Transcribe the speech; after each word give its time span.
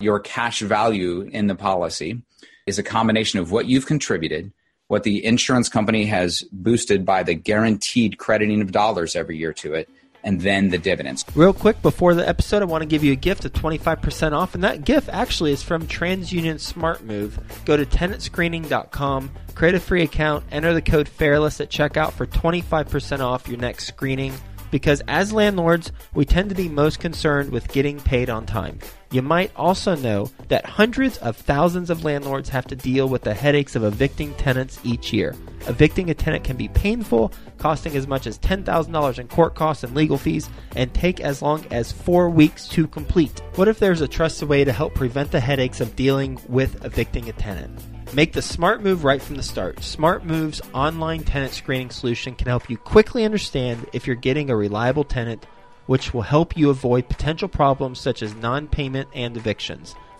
your 0.00 0.20
cash 0.20 0.60
value 0.60 1.22
in 1.32 1.46
the 1.46 1.54
policy 1.54 2.20
is 2.66 2.78
a 2.78 2.82
combination 2.82 3.38
of 3.38 3.50
what 3.50 3.66
you've 3.66 3.86
contributed, 3.86 4.52
what 4.88 5.04
the 5.04 5.24
insurance 5.24 5.68
company 5.68 6.04
has 6.04 6.42
boosted 6.52 7.04
by 7.04 7.22
the 7.22 7.34
guaranteed 7.34 8.18
crediting 8.18 8.60
of 8.60 8.72
dollars 8.72 9.16
every 9.16 9.38
year 9.38 9.52
to 9.54 9.72
it, 9.72 9.88
and 10.22 10.40
then 10.42 10.68
the 10.68 10.76
dividends. 10.76 11.24
Real 11.34 11.54
quick, 11.54 11.80
before 11.80 12.14
the 12.14 12.28
episode, 12.28 12.60
I 12.60 12.66
want 12.66 12.82
to 12.82 12.86
give 12.86 13.04
you 13.04 13.12
a 13.12 13.16
gift 13.16 13.44
of 13.44 13.52
25% 13.52 14.32
off, 14.32 14.54
and 14.54 14.64
that 14.64 14.84
gift 14.84 15.08
actually 15.08 15.52
is 15.52 15.62
from 15.62 15.86
TransUnion 15.86 16.60
Smart 16.60 17.02
Move. 17.04 17.38
Go 17.64 17.76
to 17.76 17.86
tenantscreening.com, 17.86 19.30
create 19.54 19.74
a 19.76 19.80
free 19.80 20.02
account, 20.02 20.44
enter 20.50 20.74
the 20.74 20.82
code 20.82 21.08
FAIRLESS 21.08 21.60
at 21.60 21.70
checkout 21.70 22.12
for 22.12 22.26
25% 22.26 23.20
off 23.20 23.48
your 23.48 23.58
next 23.58 23.86
screening 23.86 24.34
because 24.70 25.02
as 25.08 25.32
landlords, 25.32 25.92
we 26.14 26.24
tend 26.24 26.48
to 26.50 26.54
be 26.54 26.68
most 26.68 27.00
concerned 27.00 27.50
with 27.50 27.68
getting 27.68 28.00
paid 28.00 28.28
on 28.28 28.46
time. 28.46 28.78
You 29.16 29.22
might 29.22 29.50
also 29.56 29.96
know 29.96 30.30
that 30.48 30.66
hundreds 30.66 31.16
of 31.16 31.38
thousands 31.38 31.88
of 31.88 32.04
landlords 32.04 32.50
have 32.50 32.66
to 32.66 32.76
deal 32.76 33.08
with 33.08 33.22
the 33.22 33.32
headaches 33.32 33.74
of 33.74 33.82
evicting 33.82 34.34
tenants 34.34 34.78
each 34.84 35.10
year. 35.10 35.34
Evicting 35.68 36.10
a 36.10 36.14
tenant 36.14 36.44
can 36.44 36.58
be 36.58 36.68
painful, 36.68 37.32
costing 37.56 37.96
as 37.96 38.06
much 38.06 38.26
as 38.26 38.38
$10,000 38.38 39.18
in 39.18 39.28
court 39.28 39.54
costs 39.54 39.84
and 39.84 39.94
legal 39.94 40.18
fees, 40.18 40.50
and 40.74 40.92
take 40.92 41.20
as 41.20 41.40
long 41.40 41.64
as 41.70 41.92
four 41.92 42.28
weeks 42.28 42.68
to 42.68 42.86
complete. 42.86 43.40
What 43.54 43.68
if 43.68 43.78
there's 43.78 44.02
a 44.02 44.06
trusted 44.06 44.50
way 44.50 44.64
to 44.64 44.72
help 44.72 44.94
prevent 44.94 45.30
the 45.30 45.40
headaches 45.40 45.80
of 45.80 45.96
dealing 45.96 46.38
with 46.46 46.84
evicting 46.84 47.30
a 47.30 47.32
tenant? 47.32 47.80
Make 48.12 48.34
the 48.34 48.42
smart 48.42 48.82
move 48.82 49.02
right 49.02 49.22
from 49.22 49.36
the 49.36 49.42
start. 49.42 49.82
Smart 49.82 50.26
Move's 50.26 50.60
online 50.74 51.22
tenant 51.24 51.54
screening 51.54 51.88
solution 51.88 52.34
can 52.34 52.48
help 52.48 52.68
you 52.68 52.76
quickly 52.76 53.24
understand 53.24 53.88
if 53.94 54.06
you're 54.06 54.14
getting 54.14 54.50
a 54.50 54.56
reliable 54.56 55.04
tenant, 55.04 55.46
which 55.86 56.12
will 56.12 56.22
help 56.22 56.56
you 56.56 56.70
avoid 56.70 57.08
potential 57.08 57.48
problems 57.48 57.98
such 57.98 58.22
as 58.22 58.34
non 58.34 58.66
payment 58.68 59.08
and 59.14 59.36
evictions. 59.36 59.94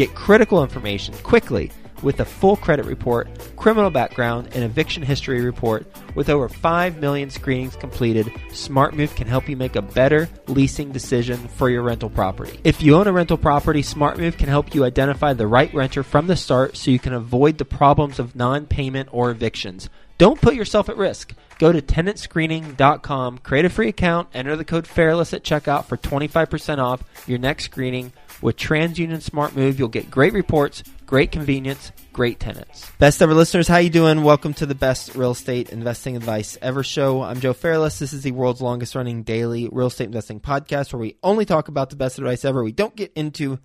Get 0.00 0.14
critical 0.14 0.62
information 0.62 1.12
quickly 1.22 1.70
with 2.00 2.20
a 2.20 2.24
full 2.24 2.56
credit 2.56 2.86
report, 2.86 3.28
criminal 3.56 3.90
background, 3.90 4.48
and 4.54 4.64
eviction 4.64 5.02
history 5.02 5.42
report. 5.42 5.86
With 6.14 6.30
over 6.30 6.48
5 6.48 6.96
million 6.96 7.28
screenings 7.28 7.76
completed, 7.76 8.28
SmartMove 8.48 9.14
can 9.14 9.26
help 9.26 9.46
you 9.46 9.58
make 9.58 9.76
a 9.76 9.82
better 9.82 10.26
leasing 10.46 10.90
decision 10.90 11.36
for 11.36 11.68
your 11.68 11.82
rental 11.82 12.08
property. 12.08 12.58
If 12.64 12.80
you 12.80 12.96
own 12.96 13.08
a 13.08 13.12
rental 13.12 13.36
property, 13.36 13.82
SmartMove 13.82 14.38
can 14.38 14.48
help 14.48 14.74
you 14.74 14.86
identify 14.86 15.34
the 15.34 15.46
right 15.46 15.74
renter 15.74 16.02
from 16.02 16.28
the 16.28 16.36
start 16.36 16.78
so 16.78 16.90
you 16.90 16.98
can 16.98 17.12
avoid 17.12 17.58
the 17.58 17.66
problems 17.66 18.18
of 18.18 18.34
non 18.34 18.64
payment 18.64 19.10
or 19.12 19.30
evictions. 19.30 19.90
Don't 20.16 20.40
put 20.40 20.54
yourself 20.54 20.88
at 20.88 20.96
risk. 20.96 21.34
Go 21.58 21.72
to 21.72 21.82
tenantscreening.com, 21.82 23.36
create 23.38 23.66
a 23.66 23.68
free 23.68 23.88
account, 23.88 24.28
enter 24.32 24.56
the 24.56 24.64
code 24.64 24.86
FAIRLESS 24.86 25.34
at 25.34 25.44
checkout 25.44 25.84
for 25.84 25.98
25% 25.98 26.78
off 26.78 27.02
your 27.26 27.38
next 27.38 27.64
screening. 27.64 28.14
With 28.42 28.56
TransUnion 28.56 29.20
Smart 29.20 29.54
Move, 29.54 29.78
you'll 29.78 29.88
get 29.88 30.10
great 30.10 30.32
reports, 30.32 30.82
great 31.04 31.30
convenience, 31.30 31.92
great 32.14 32.40
tenants. 32.40 32.90
Best 32.98 33.20
ever 33.20 33.34
listeners, 33.34 33.68
how 33.68 33.76
you 33.76 33.90
doing? 33.90 34.22
Welcome 34.22 34.54
to 34.54 34.66
the 34.66 34.74
best 34.74 35.14
real 35.14 35.32
estate 35.32 35.68
investing 35.68 36.16
advice 36.16 36.56
ever 36.62 36.82
show. 36.82 37.20
I'm 37.22 37.40
Joe 37.40 37.52
Fairless. 37.52 37.98
This 37.98 38.14
is 38.14 38.22
the 38.22 38.32
world's 38.32 38.62
longest 38.62 38.94
running 38.94 39.24
daily 39.24 39.68
real 39.70 39.88
estate 39.88 40.06
investing 40.06 40.40
podcast 40.40 40.92
where 40.92 41.00
we 41.00 41.16
only 41.22 41.44
talk 41.44 41.68
about 41.68 41.90
the 41.90 41.96
best 41.96 42.16
advice 42.16 42.46
ever. 42.46 42.64
We 42.64 42.72
don't 42.72 42.96
get 42.96 43.12
into 43.14 43.58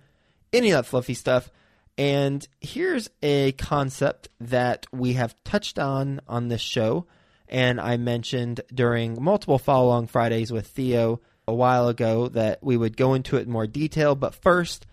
any 0.52 0.72
of 0.72 0.76
that 0.84 0.90
fluffy 0.90 1.14
stuff. 1.14 1.50
And 1.96 2.46
here's 2.60 3.08
a 3.22 3.52
concept 3.52 4.28
that 4.40 4.86
we 4.92 5.14
have 5.14 5.34
touched 5.42 5.78
on 5.78 6.20
on 6.28 6.48
this 6.48 6.60
show 6.60 7.06
and 7.48 7.80
I 7.80 7.96
mentioned 7.96 8.60
during 8.74 9.22
multiple 9.22 9.58
follow 9.58 9.86
along 9.86 10.08
Fridays 10.08 10.52
with 10.52 10.66
Theo 10.66 11.20
a 11.48 11.54
while 11.54 11.88
ago 11.88 12.28
that 12.28 12.62
we 12.62 12.76
would 12.76 12.96
go 12.96 13.14
into 13.14 13.36
it 13.36 13.46
in 13.46 13.50
more 13.50 13.66
detail. 13.66 14.14
But 14.14 14.34
first, 14.34 14.86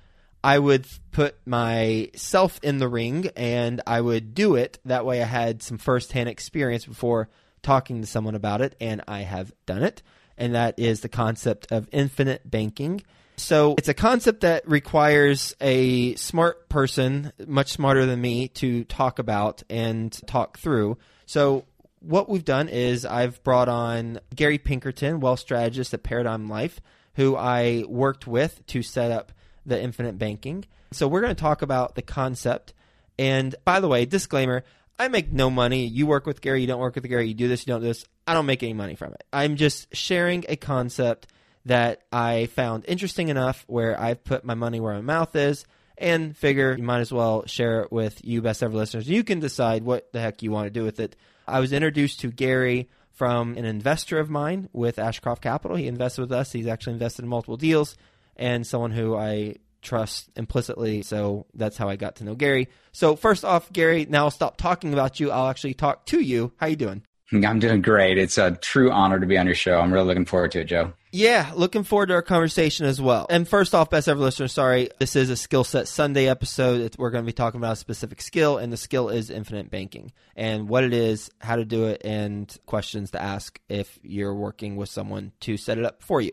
I 0.44 0.59
would 0.59 0.86
put 1.12 1.36
myself 1.47 2.59
in 2.62 2.78
the 2.78 2.88
ring 2.88 3.30
and 3.36 3.81
I 3.88 4.02
would 4.02 4.36
do 4.36 4.56
it. 4.56 4.80
That 4.86 5.06
way, 5.06 5.22
I 5.22 5.25
had 5.25 5.63
some 5.63 5.78
firsthand 5.78 6.30
experience 6.30 6.86
before 6.86 7.30
talking 7.62 8.02
to 8.02 8.08
someone 8.08 8.36
about 8.36 8.62
it, 8.62 8.75
and 8.81 9.02
I 9.08 9.22
have 9.22 9.53
done 9.66 9.84
it. 9.84 10.03
And 10.38 10.53
that 10.56 10.78
is 10.78 11.00
the 11.02 11.09
concept 11.09 11.72
of 11.72 11.88
infinite 11.92 12.50
banking. 12.50 13.03
So 13.38 13.75
it's 13.78 13.88
a 13.88 13.94
concept 13.94 14.42
that 14.42 14.68
requires 14.68 15.56
a 15.62 16.16
smart 16.16 16.69
person, 16.69 17.31
much 17.47 17.72
smarter 17.72 18.06
than 18.06 18.19
me, 18.22 18.50
to 18.50 18.84
talk 18.84 19.19
about 19.19 19.63
and 19.69 20.12
talk 20.28 20.59
through. 20.59 20.97
So 21.25 21.66
what 22.03 22.30
we've 22.30 22.46
done 22.46 22.69
is 22.69 23.06
I've 23.06 23.41
brought 23.44 23.69
on 23.69 24.19
Gary 24.36 24.58
Pinkerton, 24.58 25.19
wealth 25.19 25.40
strategist 25.40 25.94
at 25.94 26.03
Paradigm 26.03 26.50
Life, 26.50 26.81
who 27.16 27.36
I 27.36 27.86
worked 27.88 28.28
with 28.28 28.66
to 28.68 28.81
set 28.81 29.12
up 29.12 29.31
the 29.66 29.81
infinite 29.81 30.18
banking. 30.18 30.66
So 30.92 31.08
we're 31.08 31.22
going 31.22 31.36
to 31.36 31.42
talk 31.42 31.62
about 31.62 31.96
the 31.96 32.02
concept. 32.02 32.74
And 33.18 33.56
by 33.63 33.80
the 33.80 33.88
way, 33.88 34.06
disclaimer 34.06 34.63
I 34.97 35.08
make 35.08 35.31
no 35.31 35.50
money. 35.50 35.86
You 35.86 36.06
work 36.06 36.25
with 36.25 36.42
Gary, 36.42 36.62
you 36.62 36.68
don't 36.68 36.80
work 36.80 36.96
with 36.96 37.08
Gary, 37.08 37.28
you 37.28 37.34
do 37.34 37.47
this, 37.47 37.66
you 37.66 37.74
don't 37.74 37.81
do 37.81 37.88
this. 37.88 38.06
I 38.28 38.34
don't 38.34 38.46
make 38.46 38.63
any 38.63 38.74
money 38.74 38.96
from 38.96 39.13
it. 39.13 39.24
I'm 39.34 39.56
just 39.56 39.96
sharing 39.96 40.46
a 40.47 40.56
concept 40.56 41.28
that 41.66 42.03
I 42.12 42.46
found 42.47 42.86
interesting 42.88 43.30
enough 43.30 43.63
where 43.68 44.00
I've 44.00 44.24
put 44.24 44.46
my 44.46 44.53
money 44.53 44.80
where 44.80 44.94
my 44.94 45.02
mouth 45.02 45.36
is 45.36 45.66
and 45.97 46.36
figure 46.36 46.75
you 46.78 46.84
might 46.84 47.00
as 47.00 47.12
well 47.12 47.46
share 47.47 47.81
it 47.81 47.92
with 47.92 48.24
you 48.24 48.42
best 48.42 48.62
ever 48.62 48.75
listeners. 48.75 49.08
You 49.09 49.24
can 49.24 49.40
decide 49.40 49.84
what 49.84 50.12
the 50.13 50.19
heck 50.19 50.44
you 50.44 50.52
want 50.52 50.68
to 50.68 50.80
do 50.80 50.84
with 50.84 51.00
it. 51.00 51.16
I 51.48 51.59
was 51.59 51.74
introduced 51.74 52.22
to 52.22 52.31
Gary 52.31 52.90
from 53.12 53.58
an 53.58 53.66
investor 53.66 54.20
of 54.20 54.30
mine 54.30 54.70
with 54.74 55.00
Ashcroft 55.00 55.42
Capital. 55.42 55.78
He 55.78 55.88
invested 55.88 56.22
with 56.22 56.31
us. 56.31 56.52
He's 56.52 56.68
actually 56.68 56.94
invested 56.94 57.24
in 57.24 57.30
multiple 57.30 57.58
deals 57.58 57.96
and 58.36 58.66
someone 58.66 58.92
who 58.92 59.16
I 59.16 59.58
trust 59.81 60.30
implicitly. 60.36 61.04
So 61.04 61.46
that's 61.54 61.78
how 61.78 61.90
I 61.90 61.96
got 61.96 62.16
to 62.18 62.24
know 62.24 62.36
Gary. 62.36 62.70
So 62.92 63.16
first 63.16 63.46
off, 63.46 63.72
Gary, 63.72 64.06
now 64.09 64.26
I'll 64.26 64.31
stop 64.31 64.58
talking 64.58 64.94
about 64.94 65.20
you. 65.20 65.31
I'll 65.31 65.50
actually 65.50 65.74
talk 65.76 66.06
to 66.08 66.20
you. 66.20 66.54
How 66.58 66.68
you 66.68 66.76
doing? 66.76 67.04
I'm 67.46 67.60
doing 67.60 67.82
great. 67.82 68.18
It's 68.18 68.38
a 68.38 68.52
true 68.52 68.92
honor 68.92 69.20
to 69.20 69.26
be 69.26 69.38
on 69.38 69.46
your 69.46 69.56
show. 69.56 69.80
I'm 69.80 69.92
really 69.92 70.08
looking 70.08 70.26
forward 70.26 70.52
to 70.52 70.62
it, 70.62 70.66
Joe. 70.66 70.94
Yeah, 71.12 71.52
looking 71.56 71.84
forward 71.84 72.08
to 72.08 72.16
our 72.16 72.22
conversation 72.22 72.86
as 72.86 73.00
well. 73.00 73.28
And 73.30 73.48
first 73.48 73.76
off, 73.76 73.90
best 73.90 74.08
ever 74.08 74.20
listener, 74.20 74.48
sorry, 74.48 74.90
this 75.00 75.16
is 75.16 75.30
a 75.30 75.36
skill 75.36 75.64
set 75.64 75.88
Sunday 75.88 76.28
episode. 76.28 76.96
We're 76.98 77.12
going 77.12 77.24
to 77.24 77.26
be 77.26 77.34
talking 77.34 77.60
about 77.60 77.74
a 77.74 77.78
specific 77.78 78.22
skill, 78.22 78.58
and 78.58 78.74
the 78.74 78.78
skill 78.78 79.10
is 79.10 79.30
infinite 79.30 79.70
banking 79.70 80.12
and 80.36 80.68
what 80.68 80.84
it 80.84 80.94
is, 80.94 81.30
how 81.40 81.56
to 81.56 81.66
do 81.66 81.86
it, 81.86 82.02
and 82.04 82.56
questions 82.66 83.12
to 83.12 83.22
ask 83.22 83.60
if 83.70 84.00
you're 84.02 84.34
working 84.34 84.76
with 84.76 84.90
someone 84.90 85.32
to 85.42 85.58
set 85.58 85.78
it 85.78 85.86
up 85.86 86.02
for 86.02 86.22
you. 86.22 86.32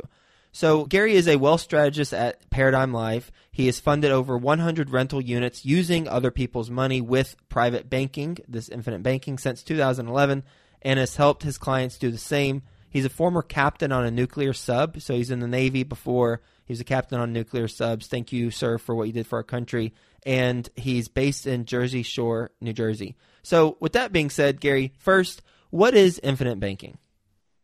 So, 0.53 0.85
Gary 0.85 1.15
is 1.15 1.29
a 1.29 1.37
wealth 1.37 1.61
strategist 1.61 2.13
at 2.13 2.51
Paradigm 2.51 2.93
Life. 2.93 3.31
He 3.53 3.67
has 3.67 3.79
funded 3.79 4.11
over 4.11 4.37
100 4.37 4.91
rental 4.91 5.21
units 5.21 5.65
using 5.65 6.09
other 6.09 6.33
people's 6.33 6.71
money 6.71 7.01
with 7.01 7.37
private 7.49 7.89
banking, 7.89 8.39
this 8.49 8.69
infinite 8.69 9.03
banking, 9.03 9.39
since 9.39 9.63
2011 9.63 10.43
and 10.83 10.99
has 10.99 11.17
helped 11.17 11.43
his 11.43 11.59
clients 11.59 11.99
do 11.99 12.11
the 12.11 12.19
same. 12.19 12.63
He's 12.89 13.05
a 13.05 13.11
former 13.11 13.43
captain 13.43 13.93
on 13.93 14.05
a 14.05 14.11
nuclear 14.11 14.53
sub, 14.53 15.01
so 15.01 15.15
he's 15.15 15.31
in 15.31 15.41
the 15.41 15.47
Navy 15.47 15.85
before. 15.85 16.41
He's 16.65 16.81
a 16.81 16.85
captain 16.85 17.21
on 17.21 17.33
nuclear 17.33 17.69
subs. 17.69 18.07
Thank 18.07 18.33
you, 18.33 18.51
sir, 18.51 18.79
for 18.79 18.95
what 18.95 19.07
you 19.07 19.13
did 19.13 19.27
for 19.27 19.37
our 19.39 19.45
country. 19.45 19.95
And 20.25 20.69
he's 20.77 21.09
based 21.09 21.47
in 21.47 21.65
Jersey 21.65 22.03
Shore, 22.03 22.51
New 22.61 22.73
Jersey. 22.73 23.17
So, 23.43 23.77
with 23.81 23.93
that 23.93 24.13
being 24.13 24.29
said, 24.29 24.61
Gary, 24.61 24.93
first, 24.99 25.43
what 25.71 25.95
is 25.95 26.21
infinite 26.23 26.61
banking? 26.61 26.99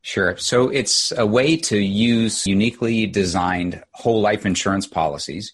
Sure. 0.01 0.37
So, 0.37 0.69
it's 0.69 1.13
a 1.17 1.27
way 1.27 1.57
to 1.57 1.79
use 1.79 2.47
uniquely 2.47 3.07
designed 3.07 3.83
whole 3.93 4.21
life 4.21 4.47
insurance 4.47 4.87
policies 4.87 5.53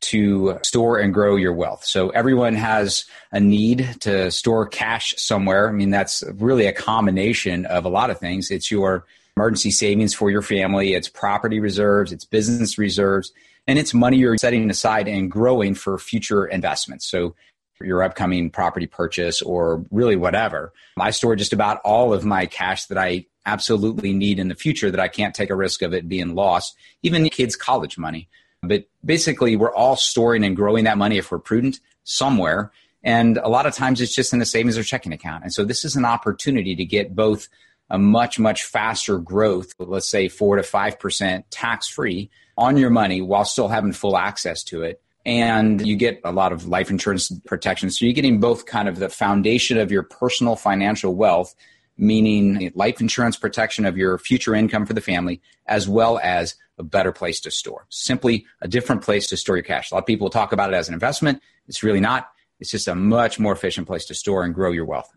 to 0.00 0.58
store 0.62 0.98
and 0.98 1.12
grow 1.12 1.36
your 1.36 1.52
wealth. 1.52 1.84
So 1.84 2.10
everyone 2.10 2.54
has 2.54 3.04
a 3.32 3.40
need 3.40 3.96
to 4.00 4.30
store 4.30 4.66
cash 4.66 5.14
somewhere. 5.16 5.68
I 5.68 5.72
mean, 5.72 5.90
that's 5.90 6.22
really 6.34 6.66
a 6.66 6.72
combination 6.72 7.66
of 7.66 7.84
a 7.84 7.88
lot 7.88 8.10
of 8.10 8.18
things. 8.18 8.50
It's 8.50 8.70
your 8.70 9.06
emergency 9.36 9.70
savings 9.70 10.14
for 10.14 10.30
your 10.30 10.42
family, 10.42 10.94
it's 10.94 11.08
property 11.08 11.60
reserves, 11.60 12.12
it's 12.12 12.24
business 12.24 12.76
reserves, 12.76 13.32
and 13.68 13.78
it's 13.78 13.94
money 13.94 14.16
you're 14.16 14.36
setting 14.36 14.68
aside 14.68 15.06
and 15.06 15.30
growing 15.30 15.74
for 15.74 15.96
future 15.96 16.44
investments. 16.44 17.06
So 17.06 17.36
your 17.80 18.02
upcoming 18.02 18.50
property 18.50 18.86
purchase 18.86 19.40
or 19.42 19.84
really 19.90 20.16
whatever. 20.16 20.72
I 20.98 21.10
store 21.12 21.36
just 21.36 21.52
about 21.52 21.80
all 21.84 22.12
of 22.12 22.24
my 22.24 22.46
cash 22.46 22.86
that 22.86 22.98
I 22.98 23.26
absolutely 23.46 24.12
need 24.12 24.38
in 24.38 24.48
the 24.48 24.54
future 24.54 24.90
that 24.90 25.00
I 25.00 25.08
can't 25.08 25.34
take 25.34 25.50
a 25.50 25.54
risk 25.54 25.82
of 25.82 25.94
it 25.94 26.08
being 26.08 26.34
lost, 26.34 26.76
even 27.02 27.28
kids' 27.30 27.56
college 27.56 27.96
money. 27.96 28.28
But 28.62 28.88
basically, 29.04 29.56
we're 29.56 29.74
all 29.74 29.96
storing 29.96 30.44
and 30.44 30.56
growing 30.56 30.84
that 30.84 30.98
money 30.98 31.18
if 31.18 31.30
we're 31.30 31.38
prudent 31.38 31.80
somewhere. 32.04 32.72
And 33.02 33.38
a 33.38 33.48
lot 33.48 33.66
of 33.66 33.74
times 33.74 34.00
it's 34.00 34.14
just 34.14 34.32
in 34.32 34.42
a 34.42 34.44
savings 34.44 34.76
or 34.76 34.82
checking 34.82 35.12
account. 35.12 35.44
And 35.44 35.52
so 35.52 35.64
this 35.64 35.84
is 35.84 35.96
an 35.96 36.04
opportunity 36.04 36.74
to 36.74 36.84
get 36.84 37.14
both 37.14 37.48
a 37.90 37.98
much, 37.98 38.38
much 38.38 38.64
faster 38.64 39.18
growth, 39.18 39.72
let's 39.78 40.08
say 40.08 40.28
four 40.28 40.56
to 40.56 40.62
5% 40.62 41.44
tax 41.50 41.88
free 41.88 42.30
on 42.56 42.76
your 42.76 42.90
money 42.90 43.22
while 43.22 43.44
still 43.44 43.68
having 43.68 43.92
full 43.92 44.16
access 44.16 44.62
to 44.64 44.82
it. 44.82 45.00
And 45.24 45.86
you 45.86 45.96
get 45.96 46.20
a 46.24 46.32
lot 46.32 46.52
of 46.52 46.66
life 46.66 46.90
insurance 46.90 47.30
protection. 47.46 47.90
So 47.90 48.04
you're 48.04 48.14
getting 48.14 48.40
both 48.40 48.66
kind 48.66 48.88
of 48.88 48.98
the 48.98 49.08
foundation 49.08 49.78
of 49.78 49.92
your 49.92 50.02
personal 50.02 50.56
financial 50.56 51.14
wealth, 51.14 51.54
meaning 51.98 52.72
life 52.74 53.00
insurance 53.00 53.36
protection 53.36 53.84
of 53.84 53.96
your 53.96 54.16
future 54.18 54.54
income 54.54 54.86
for 54.86 54.94
the 54.94 55.00
family, 55.00 55.42
as 55.66 55.88
well 55.88 56.18
as 56.22 56.54
a 56.78 56.82
better 56.82 57.12
place 57.12 57.40
to 57.40 57.50
store. 57.50 57.86
Simply 57.90 58.46
a 58.62 58.68
different 58.68 59.02
place 59.02 59.26
to 59.28 59.36
store 59.36 59.56
your 59.56 59.64
cash. 59.64 59.90
A 59.90 59.94
lot 59.94 60.00
of 60.00 60.06
people 60.06 60.30
talk 60.30 60.52
about 60.52 60.72
it 60.72 60.76
as 60.76 60.88
an 60.88 60.94
investment. 60.94 61.42
It's 61.66 61.82
really 61.82 62.00
not. 62.00 62.30
It's 62.60 62.70
just 62.70 62.88
a 62.88 62.94
much 62.94 63.38
more 63.38 63.52
efficient 63.52 63.86
place 63.86 64.06
to 64.06 64.14
store 64.14 64.44
and 64.44 64.54
grow 64.54 64.72
your 64.72 64.84
wealth. 64.84 65.10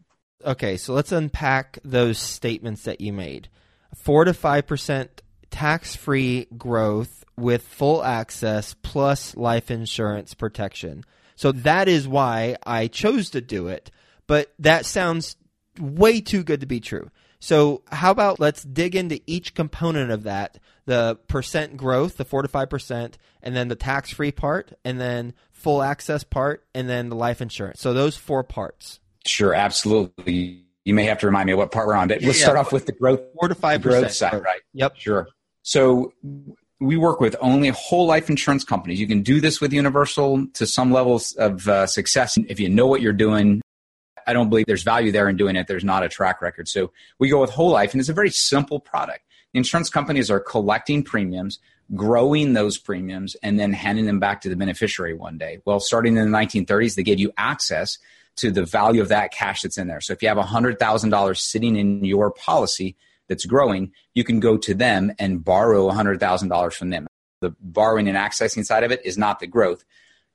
Okay, 0.43 0.77
so 0.77 0.93
let's 0.93 1.11
unpack 1.11 1.77
those 1.83 2.17
statements 2.17 2.83
that 2.83 2.99
you 2.99 3.13
made. 3.13 3.47
4 3.95 4.25
to 4.25 4.31
5% 4.31 5.07
tax 5.51 5.95
free 5.95 6.47
growth 6.57 7.23
with 7.37 7.61
full 7.61 8.03
access 8.03 8.75
plus 8.81 9.35
life 9.35 9.69
insurance 9.69 10.33
protection. 10.33 11.03
So 11.35 11.51
that 11.51 11.87
is 11.87 12.07
why 12.07 12.57
I 12.65 12.87
chose 12.87 13.31
to 13.31 13.41
do 13.41 13.67
it. 13.67 13.91
But 14.27 14.53
that 14.59 14.85
sounds 14.85 15.35
way 15.79 16.21
too 16.21 16.43
good 16.43 16.61
to 16.61 16.65
be 16.65 16.79
true. 16.79 17.09
So, 17.39 17.81
how 17.91 18.11
about 18.11 18.39
let's 18.39 18.63
dig 18.63 18.95
into 18.95 19.19
each 19.25 19.55
component 19.55 20.11
of 20.11 20.23
that 20.23 20.59
the 20.85 21.17
percent 21.27 21.77
growth, 21.77 22.17
the 22.17 22.25
4 22.25 22.41
to 22.41 22.47
5%, 22.47 23.13
and 23.41 23.55
then 23.55 23.67
the 23.67 23.75
tax 23.75 24.11
free 24.11 24.31
part, 24.31 24.73
and 24.83 24.99
then 24.99 25.33
full 25.51 25.81
access 25.81 26.23
part, 26.23 26.65
and 26.73 26.89
then 26.89 27.09
the 27.09 27.15
life 27.15 27.41
insurance. 27.41 27.79
So, 27.81 27.93
those 27.93 28.15
four 28.15 28.43
parts. 28.43 28.99
Sure, 29.25 29.53
absolutely. 29.53 30.65
You 30.85 30.93
may 30.93 31.05
have 31.05 31.19
to 31.19 31.27
remind 31.27 31.47
me 31.47 31.53
what 31.53 31.71
part 31.71 31.87
we're 31.87 31.95
on, 31.95 32.07
but 32.07 32.21
let's 32.21 32.39
yeah. 32.39 32.45
start 32.45 32.57
off 32.57 32.71
with 32.71 32.85
the 32.85 32.91
growth. 32.91 33.21
Four 33.39 33.49
to 33.49 33.55
five 33.55 33.81
growth 33.81 34.11
side, 34.11 34.33
right? 34.33 34.61
Yep. 34.73 34.95
Sure. 34.97 35.27
So 35.63 36.13
we 36.79 36.97
work 36.97 37.19
with 37.19 37.35
only 37.39 37.69
whole 37.69 38.07
life 38.07 38.29
insurance 38.29 38.63
companies. 38.63 38.99
You 38.99 39.07
can 39.07 39.21
do 39.21 39.39
this 39.39 39.61
with 39.61 39.71
Universal 39.71 40.47
to 40.53 40.65
some 40.65 40.91
levels 40.91 41.33
of 41.33 41.67
uh, 41.67 41.85
success 41.85 42.37
if 42.49 42.59
you 42.59 42.69
know 42.69 42.87
what 42.87 43.01
you're 43.01 43.13
doing. 43.13 43.61
I 44.31 44.33
don't 44.33 44.49
believe 44.49 44.65
there's 44.65 44.83
value 44.83 45.11
there 45.11 45.27
in 45.27 45.35
doing 45.35 45.57
it. 45.57 45.67
There's 45.67 45.83
not 45.83 46.03
a 46.03 46.09
track 46.09 46.41
record. 46.41 46.69
So 46.69 46.93
we 47.19 47.27
go 47.27 47.41
with 47.41 47.49
whole 47.49 47.71
life, 47.71 47.91
and 47.91 47.99
it's 47.99 48.09
a 48.09 48.13
very 48.13 48.29
simple 48.29 48.79
product. 48.79 49.25
Insurance 49.53 49.89
companies 49.89 50.31
are 50.31 50.39
collecting 50.39 51.03
premiums, 51.03 51.59
growing 51.93 52.53
those 52.53 52.77
premiums, 52.77 53.35
and 53.43 53.59
then 53.59 53.73
handing 53.73 54.05
them 54.05 54.21
back 54.21 54.39
to 54.41 54.49
the 54.49 54.55
beneficiary 54.55 55.13
one 55.13 55.37
day. 55.37 55.59
Well, 55.65 55.81
starting 55.81 56.15
in 56.15 56.31
the 56.31 56.37
1930s, 56.37 56.95
they 56.95 57.03
gave 57.03 57.19
you 57.19 57.33
access 57.37 57.97
to 58.37 58.51
the 58.51 58.63
value 58.63 59.01
of 59.01 59.09
that 59.09 59.33
cash 59.33 59.63
that's 59.63 59.77
in 59.77 59.87
there. 59.87 59.99
So 59.99 60.13
if 60.13 60.21
you 60.21 60.29
have 60.29 60.37
$100,000 60.37 61.37
sitting 61.37 61.75
in 61.75 62.05
your 62.05 62.31
policy 62.31 62.95
that's 63.27 63.45
growing, 63.45 63.91
you 64.13 64.23
can 64.23 64.39
go 64.39 64.55
to 64.59 64.73
them 64.73 65.11
and 65.19 65.43
borrow 65.43 65.89
$100,000 65.89 66.73
from 66.73 66.89
them. 66.89 67.05
The 67.41 67.53
borrowing 67.59 68.07
and 68.07 68.17
accessing 68.17 68.65
side 68.65 68.85
of 68.85 68.91
it 68.93 69.05
is 69.05 69.17
not 69.17 69.39
the 69.41 69.47
growth. 69.47 69.83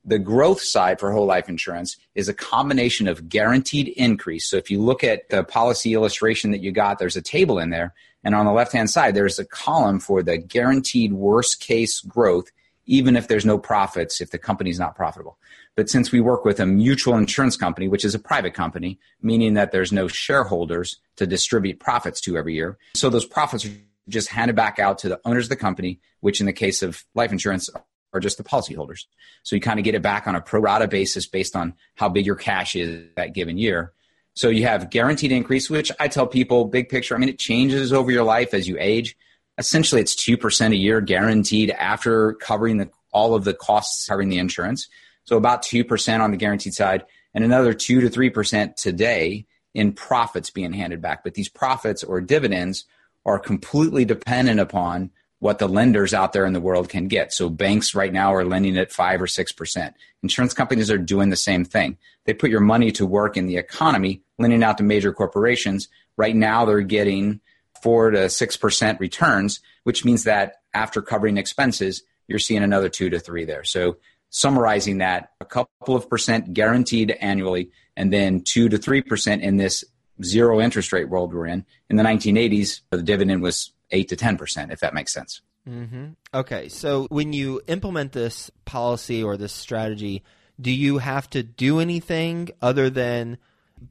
The 0.09 0.21
growth 0.21 0.63
side 0.63 1.01
for 1.01 1.11
whole 1.11 1.27
life 1.27 1.49
insurance 1.49 1.97
is 2.15 2.29
a 2.29 2.35
combination 2.35 3.09
of 3.09 3.29
guaranteed 3.29 3.89
increase. 3.89 4.49
So 4.49 4.57
if 4.57 4.71
you 4.71 4.81
look 4.81 5.03
at 5.03 5.29
the 5.31 5.43
policy 5.43 5.95
illustration 5.95 6.53
that 6.53 6.63
you 6.63 6.71
got, 6.71 7.01
there's 7.01 7.17
a 7.17 7.23
table 7.23 7.59
in 7.59 7.71
there. 7.71 7.93
And 8.23 8.33
on 8.33 8.47
the 8.47 8.53
left 8.53 8.73
hand 8.73 8.89
side, 8.89 9.17
there's 9.17 9.41
a 9.41 9.45
column 9.45 9.99
for 9.99 10.23
the 10.23 10.39
guaranteed 10.39 11.13
worst 11.13 11.61
case 11.61 12.01
growth, 12.01 12.53
even 12.87 13.17
if 13.17 13.27
there's 13.27 13.45
no 13.45 13.59
profits, 13.59 14.21
if 14.21 14.31
the 14.31 14.39
company's 14.39 14.79
not 14.79 14.95
profitable. 14.95 15.39
But 15.75 15.91
since 15.91 16.13
we 16.13 16.21
work 16.21 16.45
with 16.45 16.61
a 16.61 16.67
mutual 16.67 17.17
insurance 17.17 17.57
company, 17.57 17.89
which 17.89 18.05
is 18.05 18.15
a 18.15 18.21
private 18.21 18.55
company, 18.55 19.01
meaning 19.21 19.55
that 19.55 19.73
there's 19.73 19.93
no 19.93 20.07
shareholders 20.07 20.99
to 21.17 21.27
distribute 21.27 21.81
profits 21.81 22.21
to 22.23 22.37
every 22.37 22.55
year, 22.55 22.79
so 22.95 23.11
those 23.11 23.27
profits 23.27 23.67
are 23.67 23.73
just 24.09 24.29
handed 24.29 24.55
back 24.55 24.79
out 24.79 24.99
to 24.99 25.09
the 25.09 25.21
owners 25.25 25.47
of 25.47 25.51
the 25.51 25.57
company, 25.57 26.01
which 26.21 26.41
in 26.41 26.47
the 26.47 26.53
case 26.53 26.83
of 26.83 27.05
life 27.15 27.33
insurance 27.33 27.69
are 28.17 28.21
just 28.21 28.39
the 28.39 28.45
policyholders. 28.45 29.05
So 29.43 29.55
you 29.55 29.61
kind 29.61 29.79
of 29.79 29.85
get 29.85 29.95
it 29.95 30.03
back 30.03 30.27
on 30.27 30.35
a 30.35 30.41
pro 30.41 30.61
rata 30.61 30.89
basis 30.89 31.27
based 31.27 31.55
on 31.55 31.75
how 31.95 32.09
big 32.09 32.27
your 32.27 32.37
cash 32.37 32.75
is 32.75 33.05
that 33.17 33.35
given 33.35 33.59
year. 33.59 33.93
So 34.35 34.49
you 34.49 34.65
have 34.65 34.91
guaranteed 34.91 35.33
increase, 35.33 35.71
which 35.71 35.91
I 35.99 36.09
tell 36.09 36.27
people, 36.27 36.67
big 36.67 36.89
picture, 36.89 37.15
I 37.15 37.19
mean, 37.19 37.29
it 37.29 37.39
changes 37.39 37.93
over 37.93 38.11
your 38.11 38.25
life 38.25 38.53
as 38.53 38.69
you 38.69 38.77
age. 38.79 39.17
Essentially, 39.57 40.01
it's 40.01 40.15
2% 40.15 40.73
a 40.73 40.77
year 40.77 41.01
guaranteed 41.01 41.71
after 41.71 42.35
covering 42.35 42.77
the, 42.77 42.91
all 43.13 43.35
of 43.35 43.45
the 43.45 43.55
costs 43.55 44.07
covering 44.07 44.29
the 44.29 44.39
insurance. 44.39 44.89
So 45.25 45.37
about 45.37 45.63
2% 45.63 46.21
on 46.21 46.31
the 46.31 46.37
guaranteed 46.37 46.75
side 46.75 47.05
and 47.35 47.45
another 47.45 47.73
2 47.73 48.03
to 48.03 48.11
3% 48.11 48.77
today 48.77 49.47
in 49.75 49.93
profits 49.93 50.51
being 50.51 50.73
handed 50.73 51.01
back. 51.01 51.25
But 51.25 51.35
these 51.35 51.49
profits 51.49 52.05
or 52.05 52.21
dividends 52.21 52.85
are 53.25 53.39
completely 53.39 54.05
dependent 54.05 54.61
upon 54.61 55.11
what 55.47 55.61
the 55.61 55.69
lenders 55.69 56.13
out 56.13 56.33
there 56.33 56.45
in 56.45 56.53
the 56.55 56.61
world 56.61 56.89
can 56.89 57.07
get. 57.07 57.33
So 57.33 57.49
banks 57.49 57.95
right 57.95 58.13
now 58.13 58.35
are 58.35 58.45
lending 58.45 58.77
at 58.77 58.91
5 58.91 59.23
or 59.23 59.27
6%. 59.27 59.95
Insurance 60.25 60.55
companies 60.55 60.91
are 60.91 60.99
doing 60.99 61.31
the 61.31 61.37
same 61.37 61.65
thing. 61.65 61.99
They 62.25 62.35
put 62.35 62.51
your 62.51 62.61
money 62.61 62.91
to 62.91 63.07
work 63.07 63.37
in 63.37 63.47
the 63.47 63.57
economy, 63.57 64.23
lending 64.41 64.65
out 64.65 64.77
to 64.79 64.83
major 64.83 65.13
corporations. 65.13 65.87
Right 66.17 66.35
now 66.35 66.65
they're 66.65 66.81
getting 66.81 67.41
4 67.81 68.11
to 68.11 68.19
6% 68.19 68.99
returns, 68.99 69.61
which 69.85 70.05
means 70.05 70.25
that 70.25 70.55
after 70.75 71.01
covering 71.01 71.37
expenses, 71.37 72.03
you're 72.27 72.41
seeing 72.41 72.65
another 72.65 72.89
2 72.89 73.11
to 73.11 73.21
3 73.21 73.45
there. 73.45 73.63
So 73.63 73.99
summarizing 74.31 74.99
that 74.99 75.31
a 75.41 75.45
couple 75.45 75.95
of 75.95 76.11
percent 76.11 76.55
guaranteed 76.55 77.13
annually 77.21 77.71
and 77.97 78.13
then 78.13 78.41
2 78.41 78.69
to 78.71 78.79
3% 78.79 79.43
in 79.43 79.59
this 79.59 79.85
zero 80.25 80.61
interest 80.61 80.93
rate 80.93 81.09
world 81.09 81.33
we're 81.33 81.47
in 81.47 81.65
in 81.91 81.97
the 81.97 82.03
1980s 82.03 82.81
the 82.91 83.03
dividend 83.03 83.43
was 83.43 83.73
8 83.91 84.09
to 84.09 84.17
10% 84.17 84.73
if 84.73 84.81
that 84.81 84.95
makes 84.95 85.13
sense 85.13 85.41
mm-hmm. 85.69 86.09
okay 86.35 86.69
so 86.69 87.07
when 87.11 87.33
you 87.33 87.61
implement 87.67 88.13
this 88.13 88.51
policy 88.65 89.23
or 89.23 89.37
this 89.37 89.53
strategy 89.53 90.23
do 90.61 90.71
you 90.71 90.99
have 90.99 91.29
to 91.31 91.43
do 91.43 91.81
anything 91.81 92.49
other 92.63 92.91
than 92.91 93.39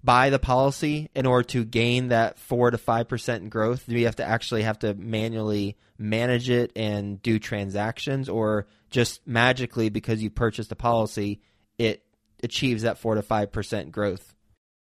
buy 0.04 0.32
the 0.32 0.40
policy 0.40 1.12
in 1.14 1.28
order 1.28 1.48
to 1.48 1.64
gain 1.64 2.08
that 2.08 2.40
4 2.40 2.72
to 2.72 2.78
5% 2.78 3.50
growth 3.50 3.86
do 3.88 3.98
you 3.98 4.06
have 4.06 4.16
to 4.18 4.26
actually 4.26 4.64
have 4.64 4.80
to 4.80 4.94
manually 4.96 5.78
manage 5.98 6.50
it 6.50 6.72
and 6.76 7.22
do 7.22 7.40
transactions 7.40 8.30
or 8.30 8.68
just 8.90 9.26
magically 9.28 9.90
because 9.90 10.22
you 10.22 10.30
purchased 10.30 10.72
a 10.72 10.76
policy, 10.76 11.42
it 11.78 12.04
achieves 12.44 12.84
that 12.84 12.98
four 12.98 13.16
to 13.16 13.22
five 13.22 13.52
percent 13.52 13.92
growth. 13.92 14.35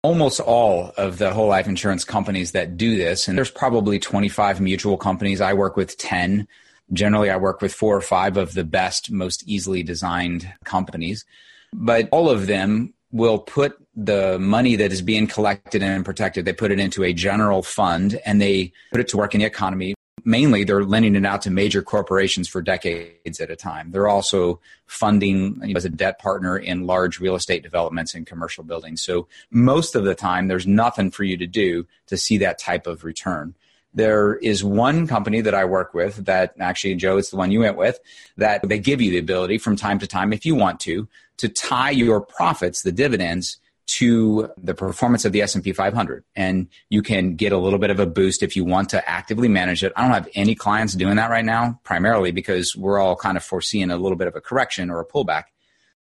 Almost 0.04 0.38
all 0.38 0.92
of 0.98 1.16
the 1.16 1.32
whole 1.32 1.48
life 1.48 1.66
insurance 1.66 2.04
companies 2.04 2.52
that 2.52 2.76
do 2.76 2.94
this, 2.96 3.26
and 3.26 3.38
there's 3.38 3.50
probably 3.50 3.98
25 3.98 4.60
mutual 4.60 4.98
companies. 4.98 5.40
I 5.40 5.54
work 5.54 5.78
with 5.78 5.96
10. 5.96 6.46
Generally, 6.92 7.30
I 7.30 7.38
work 7.38 7.62
with 7.62 7.72
four 7.72 7.96
or 7.96 8.02
five 8.02 8.36
of 8.36 8.52
the 8.52 8.64
best, 8.64 9.10
most 9.10 9.48
easily 9.48 9.82
designed 9.82 10.52
companies. 10.64 11.24
But 11.72 12.10
all 12.12 12.28
of 12.28 12.46
them 12.46 12.92
will 13.12 13.38
put 13.38 13.78
the 13.96 14.38
money 14.38 14.76
that 14.76 14.92
is 14.92 15.00
being 15.00 15.26
collected 15.26 15.82
and 15.82 16.04
protected, 16.04 16.44
they 16.44 16.52
put 16.52 16.70
it 16.70 16.78
into 16.78 17.02
a 17.02 17.14
general 17.14 17.62
fund 17.62 18.20
and 18.26 18.42
they 18.42 18.72
put 18.92 19.00
it 19.00 19.08
to 19.08 19.16
work 19.16 19.34
in 19.34 19.40
the 19.40 19.46
economy 19.46 19.94
mainly 20.24 20.64
they're 20.64 20.84
lending 20.84 21.14
it 21.14 21.26
out 21.26 21.42
to 21.42 21.50
major 21.50 21.82
corporations 21.82 22.48
for 22.48 22.62
decades 22.62 23.40
at 23.40 23.50
a 23.50 23.56
time. 23.56 23.90
They're 23.90 24.08
also 24.08 24.60
funding 24.86 25.60
you 25.62 25.74
know, 25.74 25.76
as 25.76 25.84
a 25.84 25.90
debt 25.90 26.18
partner 26.18 26.56
in 26.56 26.86
large 26.86 27.20
real 27.20 27.34
estate 27.34 27.62
developments 27.62 28.14
and 28.14 28.26
commercial 28.26 28.64
buildings. 28.64 29.02
So 29.02 29.28
most 29.50 29.94
of 29.94 30.04
the 30.04 30.14
time, 30.14 30.48
there's 30.48 30.66
nothing 30.66 31.10
for 31.10 31.24
you 31.24 31.36
to 31.36 31.46
do 31.46 31.86
to 32.06 32.16
see 32.16 32.38
that 32.38 32.58
type 32.58 32.86
of 32.86 33.04
return. 33.04 33.54
There 33.92 34.34
is 34.36 34.64
one 34.64 35.06
company 35.06 35.40
that 35.42 35.54
I 35.54 35.64
work 35.64 35.94
with 35.94 36.24
that 36.24 36.54
actually, 36.58 36.96
Joe, 36.96 37.16
it's 37.16 37.30
the 37.30 37.36
one 37.36 37.52
you 37.52 37.60
went 37.60 37.76
with, 37.76 38.00
that 38.36 38.68
they 38.68 38.78
give 38.78 39.00
you 39.00 39.10
the 39.10 39.18
ability 39.18 39.58
from 39.58 39.76
time 39.76 40.00
to 40.00 40.06
time, 40.06 40.32
if 40.32 40.44
you 40.44 40.56
want 40.56 40.80
to, 40.80 41.06
to 41.36 41.48
tie 41.48 41.90
your 41.90 42.20
profits, 42.20 42.82
the 42.82 42.92
dividends, 42.92 43.58
to 43.86 44.50
the 44.56 44.74
performance 44.74 45.24
of 45.24 45.32
the 45.32 45.42
S&P 45.42 45.72
500 45.72 46.24
and 46.34 46.68
you 46.88 47.02
can 47.02 47.36
get 47.36 47.52
a 47.52 47.58
little 47.58 47.78
bit 47.78 47.90
of 47.90 48.00
a 48.00 48.06
boost 48.06 48.42
if 48.42 48.56
you 48.56 48.64
want 48.64 48.88
to 48.90 49.08
actively 49.08 49.48
manage 49.48 49.84
it. 49.84 49.92
I 49.94 50.02
don't 50.02 50.12
have 50.12 50.28
any 50.34 50.54
clients 50.54 50.94
doing 50.94 51.16
that 51.16 51.30
right 51.30 51.44
now 51.44 51.80
primarily 51.84 52.30
because 52.30 52.74
we're 52.74 52.98
all 52.98 53.14
kind 53.14 53.36
of 53.36 53.44
foreseeing 53.44 53.90
a 53.90 53.96
little 53.96 54.16
bit 54.16 54.28
of 54.28 54.36
a 54.36 54.40
correction 54.40 54.90
or 54.90 55.00
a 55.00 55.06
pullback. 55.06 55.44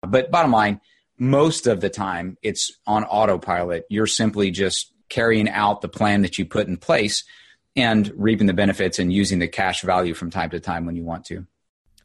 But 0.03 0.31
bottom 0.31 0.53
line, 0.53 0.81
most 1.19 1.67
of 1.67 1.81
the 1.81 1.91
time 1.91 2.37
it's 2.43 2.71
on 2.87 3.05
autopilot. 3.05 3.87
You're 3.89 4.07
simply 4.07 4.51
just 4.51 4.93
carrying 5.09 5.49
out 5.49 5.81
the 5.81 5.89
plan 5.89 6.23
that 6.23 6.39
you 6.39 6.45
put 6.45 6.67
in 6.67 6.77
place 6.77 7.25
and 7.77 8.13
reaping 8.17 8.47
the 8.47 8.53
benefits 8.53 8.99
and 8.99 9.13
using 9.13 9.39
the 9.39 9.49
cash 9.49 9.83
value 9.83 10.15
from 10.15 10.31
time 10.31 10.51
to 10.51 10.61
time 10.61 10.87
when 10.87 10.97
you 10.97 11.05
want 11.05 11.25
to. 11.27 11.47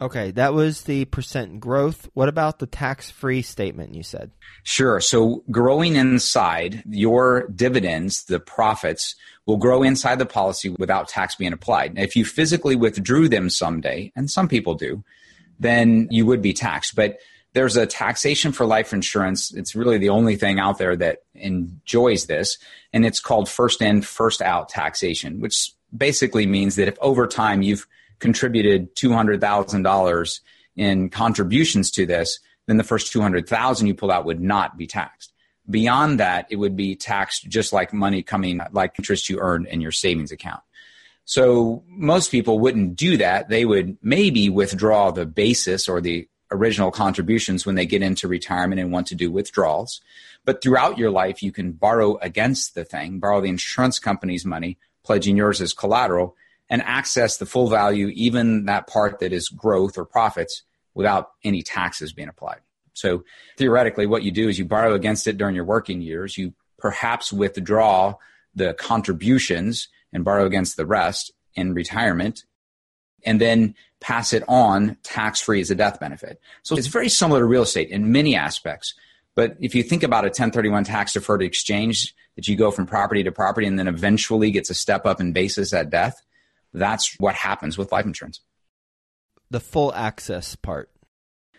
Okay, 0.02 0.32
that 0.32 0.54
was 0.54 0.82
the 0.84 1.06
percent 1.06 1.60
growth. 1.60 2.10
What 2.14 2.28
about 2.28 2.60
the 2.60 2.66
tax 2.66 3.10
free 3.10 3.42
statement 3.42 3.96
you 3.96 4.04
said? 4.04 4.32
Sure. 4.64 5.00
So, 5.00 5.44
growing 5.50 5.96
inside 5.96 6.84
your 6.90 7.48
dividends, 7.48 8.26
the 8.26 8.40
profits 8.40 9.16
will 9.46 9.58
grow 9.58 9.84
inside 9.84 10.20
the 10.20 10.26
policy 10.26 10.70
without 10.70 11.08
tax 11.08 11.36
being 11.36 11.54
applied. 11.54 11.94
Now, 11.94 12.02
if 12.02 12.16
you 12.16 12.26
physically 12.26 12.76
withdrew 12.76 13.30
them 13.30 13.50
someday, 13.50 14.12
and 14.16 14.30
some 14.30 14.50
people 14.50 14.76
do, 14.76 15.04
then 15.60 16.10
you 16.12 16.26
would 16.26 16.42
be 16.42 16.54
taxed. 16.54 16.96
But 16.96 17.20
there's 17.54 17.78
a 17.78 17.86
taxation 17.86 18.52
for 18.52 18.66
life 18.66 18.92
insurance. 18.92 19.54
It's 19.54 19.76
really 19.76 19.98
the 19.98 20.10
only 20.10 20.36
thing 20.36 20.60
out 20.60 20.78
there 20.78 20.98
that 20.98 21.20
enjoys 21.34 22.26
this, 22.26 22.58
and 22.92 23.06
it's 23.06 23.22
called 23.22 23.48
first 23.48 23.82
in, 23.82 24.02
first 24.02 24.42
out 24.42 24.68
taxation, 24.68 25.40
which 25.40 25.72
basically 25.96 26.46
means 26.46 26.76
that 26.76 26.90
if 26.90 26.98
over 27.00 27.28
time 27.28 27.62
you've 27.62 27.88
contributed 28.26 28.96
$200,000 28.96 30.40
in 30.76 31.10
contributions 31.10 31.92
to 31.92 32.08
this, 32.08 32.40
then 32.66 32.78
the 32.78 32.84
first 32.84 33.12
200,000 33.12 33.86
you 33.86 33.94
pull 33.94 34.12
out 34.12 34.26
would 34.26 34.42
not 34.42 34.78
be 34.78 34.88
taxed. 34.88 35.32
Beyond 35.70 36.20
that, 36.20 36.48
it 36.50 36.56
would 36.56 36.76
be 36.76 36.96
taxed 36.96 37.48
just 37.48 37.72
like 37.72 37.94
money 37.94 38.24
coming, 38.24 38.62
like 38.72 38.98
interest 38.98 39.30
you 39.30 39.40
earned 39.40 39.68
in 39.68 39.80
your 39.80 39.92
savings 39.92 40.32
account. 40.32 40.64
So 41.26 41.84
most 41.88 42.32
people 42.32 42.58
wouldn't 42.58 42.96
do 42.96 43.18
that. 43.18 43.50
They 43.50 43.64
would 43.64 43.96
maybe 44.02 44.50
withdraw 44.50 45.12
the 45.12 45.28
basis 45.28 45.88
or 45.88 46.02
the 46.02 46.28
original 46.52 46.90
contributions 46.90 47.64
when 47.64 47.76
they 47.76 47.86
get 47.86 48.02
into 48.02 48.28
retirement 48.28 48.82
and 48.82 48.92
want 48.92 49.06
to 49.08 49.16
do 49.16 49.32
withdrawals. 49.32 50.02
But 50.46 50.64
throughout 50.64 50.98
your 50.98 51.12
life, 51.12 51.44
you 51.44 51.52
can 51.52 51.74
borrow 51.74 52.18
against 52.18 52.74
the 52.74 52.86
thing, 52.86 53.20
borrow 53.20 53.42
the 53.42 53.50
insurance 53.50 54.00
company's 54.00 54.46
money, 54.46 54.80
pledging 55.04 55.38
yours 55.38 55.62
as 55.62 55.74
collateral, 55.74 56.36
and 56.70 56.82
access 56.82 57.38
the 57.38 57.46
full 57.46 57.70
value, 57.70 58.08
even 58.14 58.66
that 58.66 58.88
part 58.88 59.20
that 59.20 59.34
is 59.34 59.50
growth 59.50 59.98
or 59.98 60.06
profits, 60.06 60.64
without 60.94 61.32
any 61.44 61.62
taxes 61.62 62.14
being 62.14 62.30
applied. 62.30 62.62
So 62.94 63.24
theoretically, 63.58 64.08
what 64.08 64.24
you 64.24 64.32
do 64.32 64.48
is 64.48 64.58
you 64.58 64.66
borrow 64.66 64.94
against 64.94 65.28
it 65.28 65.38
during 65.38 65.56
your 65.56 65.66
working 65.66 66.02
years. 66.02 66.38
You 66.38 66.54
perhaps 66.80 67.34
withdraw 67.34 68.16
the 68.56 68.74
contributions 68.74 69.90
and 70.14 70.24
borrow 70.24 70.46
against 70.46 70.78
the 70.78 70.86
rest 70.86 71.32
in 71.56 71.74
retirement, 71.74 72.46
and 73.26 73.42
then 73.42 73.76
pass 74.00 74.34
it 74.34 74.44
on 74.48 74.98
tax 75.04 75.42
free 75.42 75.60
as 75.62 75.72
a 75.72 75.76
death 75.76 76.00
benefit. 76.00 76.40
So 76.64 76.78
it's 76.78 76.88
very 76.88 77.10
similar 77.10 77.40
to 77.40 77.46
real 77.46 77.64
estate 77.64 77.90
in 77.90 78.12
many 78.12 78.36
aspects. 78.36 78.94
But 79.36 79.58
if 79.60 79.76
you 79.76 79.84
think 79.84 80.04
about 80.04 80.24
a 80.24 80.28
1031 80.28 80.86
tax 80.86 81.14
deferred 81.14 81.42
exchange 81.42 82.16
that 82.36 82.48
you 82.48 82.56
go 82.56 82.72
from 82.72 82.86
property 82.86 83.24
to 83.24 83.32
property 83.32 83.68
and 83.68 83.78
then 83.78 83.88
eventually 83.88 84.52
gets 84.52 84.70
a 84.70 84.74
step 84.74 85.06
up 85.06 85.20
in 85.20 85.34
basis 85.34 85.74
at 85.74 85.90
death, 85.90 86.22
that's 86.80 87.16
what 87.20 87.36
happens 87.36 87.78
with 87.78 87.92
life 87.92 88.06
insurance. 88.06 88.42
The 89.50 89.60
full 89.60 89.94
access 89.94 90.56
part. 90.56 90.90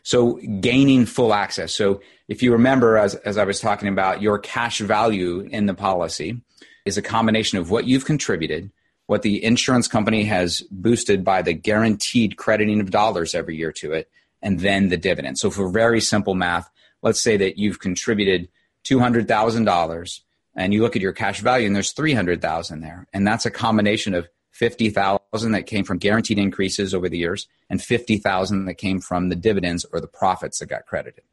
So 0.02 0.34
gaining 0.60 1.06
full 1.06 1.34
access. 1.34 1.72
So 1.72 2.00
if 2.28 2.42
you 2.42 2.52
remember, 2.52 2.96
as, 2.96 3.14
as 3.16 3.38
I 3.38 3.44
was 3.44 3.60
talking 3.60 3.88
about, 3.88 4.22
your 4.22 4.38
cash 4.38 4.78
value 4.78 5.40
in 5.40 5.66
the 5.66 5.74
policy 5.74 6.40
is 6.84 6.96
a 6.96 7.02
combination 7.02 7.58
of 7.58 7.70
what 7.70 7.86
you've 7.86 8.04
contributed, 8.04 8.70
what 9.06 9.22
the 9.22 9.42
insurance 9.42 9.88
company 9.88 10.24
has 10.24 10.62
boosted 10.70 11.24
by 11.24 11.42
the 11.42 11.52
guaranteed 11.52 12.36
crediting 12.36 12.80
of 12.80 12.90
dollars 12.90 13.34
every 13.34 13.56
year 13.56 13.72
to 13.72 13.92
it, 13.92 14.08
and 14.42 14.60
then 14.60 14.88
the 14.90 14.96
dividend. 14.96 15.38
So 15.38 15.50
for 15.50 15.68
very 15.68 16.00
simple 16.00 16.34
math, 16.34 16.70
let's 17.02 17.20
say 17.20 17.36
that 17.38 17.58
you've 17.58 17.80
contributed 17.80 18.48
$200,000 18.84 20.20
and 20.54 20.72
you 20.72 20.82
look 20.82 20.96
at 20.96 21.02
your 21.02 21.12
cash 21.12 21.40
value 21.40 21.66
and 21.66 21.74
there's 21.74 21.92
300,000 21.92 22.80
there. 22.80 23.06
And 23.12 23.26
that's 23.26 23.46
a 23.46 23.50
combination 23.50 24.14
of 24.14 24.28
50,000 24.56 25.52
that 25.52 25.66
came 25.66 25.84
from 25.84 25.98
guaranteed 25.98 26.38
increases 26.38 26.94
over 26.94 27.10
the 27.10 27.18
years 27.18 27.46
and 27.68 27.82
50,000 27.82 28.64
that 28.64 28.74
came 28.74 29.00
from 29.00 29.28
the 29.28 29.36
dividends 29.36 29.84
or 29.92 30.00
the 30.00 30.06
profits 30.06 30.60
that 30.60 30.66
got 30.66 30.86
credited. 30.86 31.24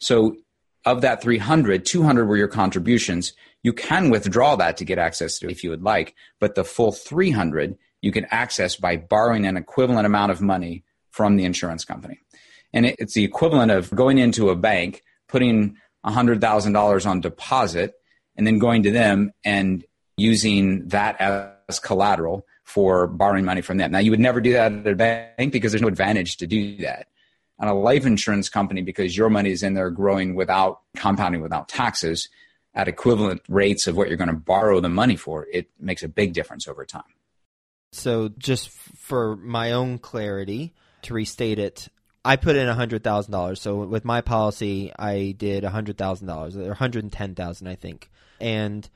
So 0.00 0.36
of 0.84 1.00
that 1.00 1.22
300, 1.22 1.86
200 1.86 2.26
were 2.26 2.36
your 2.36 2.48
contributions. 2.48 3.32
You 3.62 3.72
can 3.72 4.10
withdraw 4.10 4.54
that 4.56 4.76
to 4.76 4.84
get 4.84 4.98
access 4.98 5.38
to 5.38 5.48
if 5.48 5.64
you 5.64 5.70
would 5.70 5.82
like, 5.82 6.14
but 6.40 6.56
the 6.56 6.64
full 6.64 6.92
300 6.92 7.78
you 8.02 8.12
can 8.12 8.26
access 8.30 8.76
by 8.76 8.96
borrowing 8.96 9.46
an 9.46 9.56
equivalent 9.56 10.06
amount 10.06 10.30
of 10.30 10.42
money 10.42 10.84
from 11.10 11.36
the 11.36 11.44
insurance 11.44 11.86
company. 11.86 12.20
And 12.74 12.84
it's 12.84 13.14
the 13.14 13.24
equivalent 13.24 13.72
of 13.72 13.90
going 13.90 14.18
into 14.18 14.50
a 14.50 14.56
bank, 14.56 15.02
putting 15.26 15.76
$100,000 16.04 17.06
on 17.06 17.20
deposit, 17.22 17.94
and 18.36 18.46
then 18.46 18.58
going 18.58 18.82
to 18.82 18.90
them 18.90 19.32
and 19.42 19.84
using 20.18 20.86
that 20.88 21.18
as 21.68 21.80
collateral 21.80 22.44
for 22.68 23.06
borrowing 23.06 23.46
money 23.46 23.62
from 23.62 23.78
them. 23.78 23.90
Now, 23.90 23.98
you 23.98 24.10
would 24.10 24.20
never 24.20 24.42
do 24.42 24.52
that 24.52 24.72
at 24.72 24.86
a 24.86 24.94
bank 24.94 25.52
because 25.52 25.72
there's 25.72 25.80
no 25.80 25.88
advantage 25.88 26.36
to 26.36 26.46
do 26.46 26.76
that. 26.78 27.08
On 27.58 27.66
a 27.66 27.74
life 27.74 28.04
insurance 28.04 28.50
company, 28.50 28.82
because 28.82 29.16
your 29.16 29.30
money 29.30 29.50
is 29.50 29.62
in 29.62 29.72
there 29.72 29.90
growing 29.90 30.34
without 30.34 30.82
compounding 30.94 31.40
without 31.40 31.68
taxes 31.68 32.28
at 32.74 32.86
equivalent 32.86 33.40
rates 33.48 33.86
of 33.86 33.96
what 33.96 34.08
you're 34.08 34.18
going 34.18 34.28
to 34.28 34.36
borrow 34.36 34.80
the 34.80 34.90
money 34.90 35.16
for, 35.16 35.46
it 35.50 35.70
makes 35.80 36.02
a 36.02 36.08
big 36.08 36.34
difference 36.34 36.68
over 36.68 36.84
time. 36.84 37.02
So, 37.90 38.28
just 38.28 38.68
for 38.68 39.34
my 39.36 39.72
own 39.72 39.98
clarity, 39.98 40.74
to 41.02 41.14
restate 41.14 41.58
it, 41.58 41.88
I 42.22 42.36
put 42.36 42.54
in 42.54 42.68
hundred 42.68 43.02
thousand 43.02 43.32
dollars. 43.32 43.62
So 43.62 43.76
with 43.76 44.04
my 44.04 44.20
policy, 44.20 44.92
I 44.98 45.34
did 45.38 45.64
hundred 45.64 45.96
thousand 45.96 46.26
dollars, 46.26 46.54
or 46.54 46.64
one 46.64 46.72
hundred 46.72 47.04
and 47.04 47.12
ten 47.12 47.34
thousand, 47.34 47.66
I 47.66 47.76
think, 47.76 48.10
and 48.38 48.88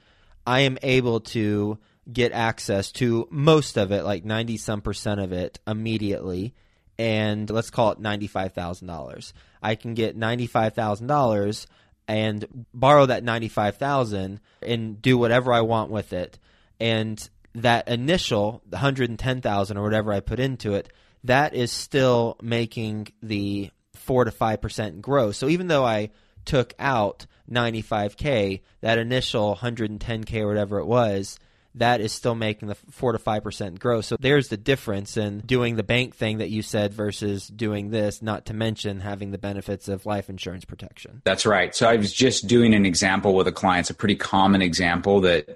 I 0.47 0.61
am 0.61 0.77
able 0.83 1.21
to 1.21 1.79
get 2.11 2.33
access 2.33 2.93
to 2.93 3.29
most 3.31 3.77
of 3.77 3.93
it, 3.93 4.05
like 4.05 4.25
90 4.25 4.57
some 4.57 4.81
percent 4.81 5.21
of 5.21 5.33
it, 5.33 5.61
immediately. 5.67 6.55
And 6.99 7.49
let's 7.49 7.71
call 7.71 7.93
it 7.93 8.01
$95,000. 8.01 9.33
I 9.63 9.75
can 9.75 9.95
get 9.95 10.19
$95,000 10.19 11.67
and 12.09 12.67
borrow 12.75 13.07
that 13.07 13.25
95,000 13.25 14.41
and 14.63 15.03
do 15.03 15.17
whatever 15.17 15.53
I 15.53 15.61
want 15.63 15.91
with 15.91 16.13
it. 16.13 16.39
And 16.81 17.29
that 17.55 17.89
initial 17.89 18.63
110,000 18.71 19.77
or 19.77 19.83
whatever 19.83 20.13
I 20.13 20.21
put 20.21 20.41
into 20.41 20.75
it, 20.75 20.93
that 21.25 21.55
is 21.55 21.71
still 21.71 22.37
making 22.43 23.09
the 23.23 23.71
4 23.95 24.25
to 24.25 24.31
5% 24.31 25.01
growth. 25.01 25.37
So 25.37 25.49
even 25.49 25.69
though 25.69 25.85
I 25.85 26.11
took 26.45 26.75
out 26.79 27.27
95k, 27.51 28.61
that 28.81 28.99
initial 28.99 29.57
110k 29.57 30.41
or 30.41 30.49
whatever 30.49 30.79
it 30.79 30.87
was, 30.87 31.39
that 31.75 32.01
is 32.01 32.13
still 32.13 32.35
making 32.35 32.69
the 32.69 32.75
4 32.75 33.13
to 33.13 33.19
5% 33.19 33.79
growth. 33.79 34.05
So 34.05 34.17
there's 34.21 34.49
the 34.49 34.57
difference 34.57 35.17
in 35.17 35.41
doing 35.41 35.77
the 35.77 35.83
bank 35.83 36.15
thing 36.15 36.39
that 36.39 36.51
you 36.51 36.63
said 36.63 36.93
versus 36.93 37.47
doing 37.49 37.91
this, 37.91 38.23
not 38.23 38.47
to 38.47 38.55
mention 38.55 39.01
having 39.01 39.31
the 39.31 39.39
benefits 39.39 39.89
of 39.89 40.05
life 40.07 40.29
insurance 40.29 40.65
protection. 40.65 41.23
That's 41.25 41.47
right. 41.47 41.75
So 41.75 41.89
I 41.89 41.97
was 41.97 42.13
just 42.13 42.47
doing 42.47 42.75
an 42.75 42.85
example 42.85 43.35
with 43.35 43.49
a 43.49 43.53
client. 43.53 43.85
It's 43.85 43.91
a 43.91 43.95
pretty 43.95 44.17
common 44.17 44.63
example 44.63 45.21
that 45.23 45.49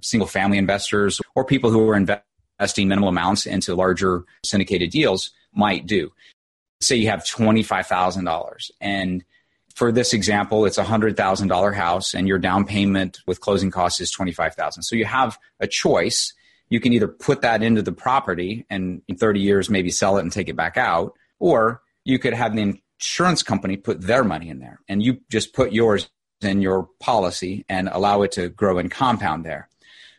single 0.00 0.26
family 0.26 0.58
investors 0.58 1.20
or 1.34 1.44
people 1.44 1.70
who 1.70 1.88
are 1.88 1.96
investing 1.96 2.88
minimal 2.88 3.08
amounts 3.08 3.46
into 3.46 3.74
larger 3.74 4.24
syndicated 4.44 4.90
deals 4.90 5.30
might 5.54 5.86
do. 5.86 6.10
Say 6.80 6.96
you 6.96 7.08
have 7.08 7.22
$25,000 7.24 8.70
and 8.80 9.24
for 9.74 9.92
this 9.92 10.12
example, 10.12 10.64
it's 10.66 10.78
a 10.78 10.84
hundred 10.84 11.16
thousand 11.16 11.48
dollar 11.48 11.72
house, 11.72 12.14
and 12.14 12.28
your 12.28 12.38
down 12.38 12.64
payment 12.64 13.20
with 13.26 13.40
closing 13.40 13.70
costs 13.70 14.00
is 14.00 14.10
twenty 14.10 14.32
five 14.32 14.54
thousand. 14.54 14.82
So 14.82 14.96
you 14.96 15.04
have 15.04 15.38
a 15.60 15.66
choice. 15.66 16.34
You 16.68 16.80
can 16.80 16.92
either 16.92 17.08
put 17.08 17.42
that 17.42 17.62
into 17.62 17.82
the 17.82 17.92
property 17.92 18.66
and 18.70 19.02
in 19.08 19.16
thirty 19.16 19.40
years 19.40 19.70
maybe 19.70 19.90
sell 19.90 20.18
it 20.18 20.22
and 20.22 20.32
take 20.32 20.48
it 20.48 20.56
back 20.56 20.76
out, 20.76 21.14
or 21.38 21.82
you 22.04 22.18
could 22.18 22.34
have 22.34 22.54
the 22.54 22.80
insurance 22.98 23.42
company 23.42 23.76
put 23.76 24.00
their 24.00 24.24
money 24.24 24.48
in 24.48 24.58
there, 24.58 24.80
and 24.88 25.02
you 25.02 25.20
just 25.30 25.54
put 25.54 25.72
yours 25.72 26.08
in 26.40 26.60
your 26.60 26.88
policy 27.00 27.64
and 27.68 27.88
allow 27.88 28.22
it 28.22 28.32
to 28.32 28.48
grow 28.48 28.78
and 28.78 28.90
compound 28.90 29.44
there. 29.44 29.68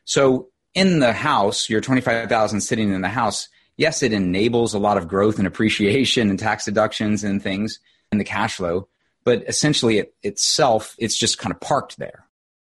So 0.06 0.50
in 0.74 1.00
the 1.00 1.14
house, 1.14 1.70
your 1.70 1.82
twenty 1.82 2.02
five 2.02 2.30
thousand 2.30 2.62
sitting 2.62 2.94
in 2.94 3.02
the 3.02 3.10
house. 3.10 3.50
Yes, 3.76 4.04
it 4.04 4.14
enables 4.14 4.76
a 4.76 4.80
lot 4.80 4.98
of 4.98 5.08
growth 5.08 5.40
and 5.40 5.48
appreciation 5.48 6.30
and 6.30 6.38
tax 6.38 6.66
deductions 6.66 7.24
and 7.24 7.42
things 7.42 7.80
in 8.12 8.20
the 8.20 8.24
cash 8.24 8.58
flow 8.58 8.88
but 9.24 9.44
essentially 9.48 10.00
it 10.00 10.14
itself 10.24 10.96
it's 10.98 11.18
just 11.18 11.38
kind 11.38 11.54
of 11.54 11.60
parked 11.60 11.98
there. 11.98 12.26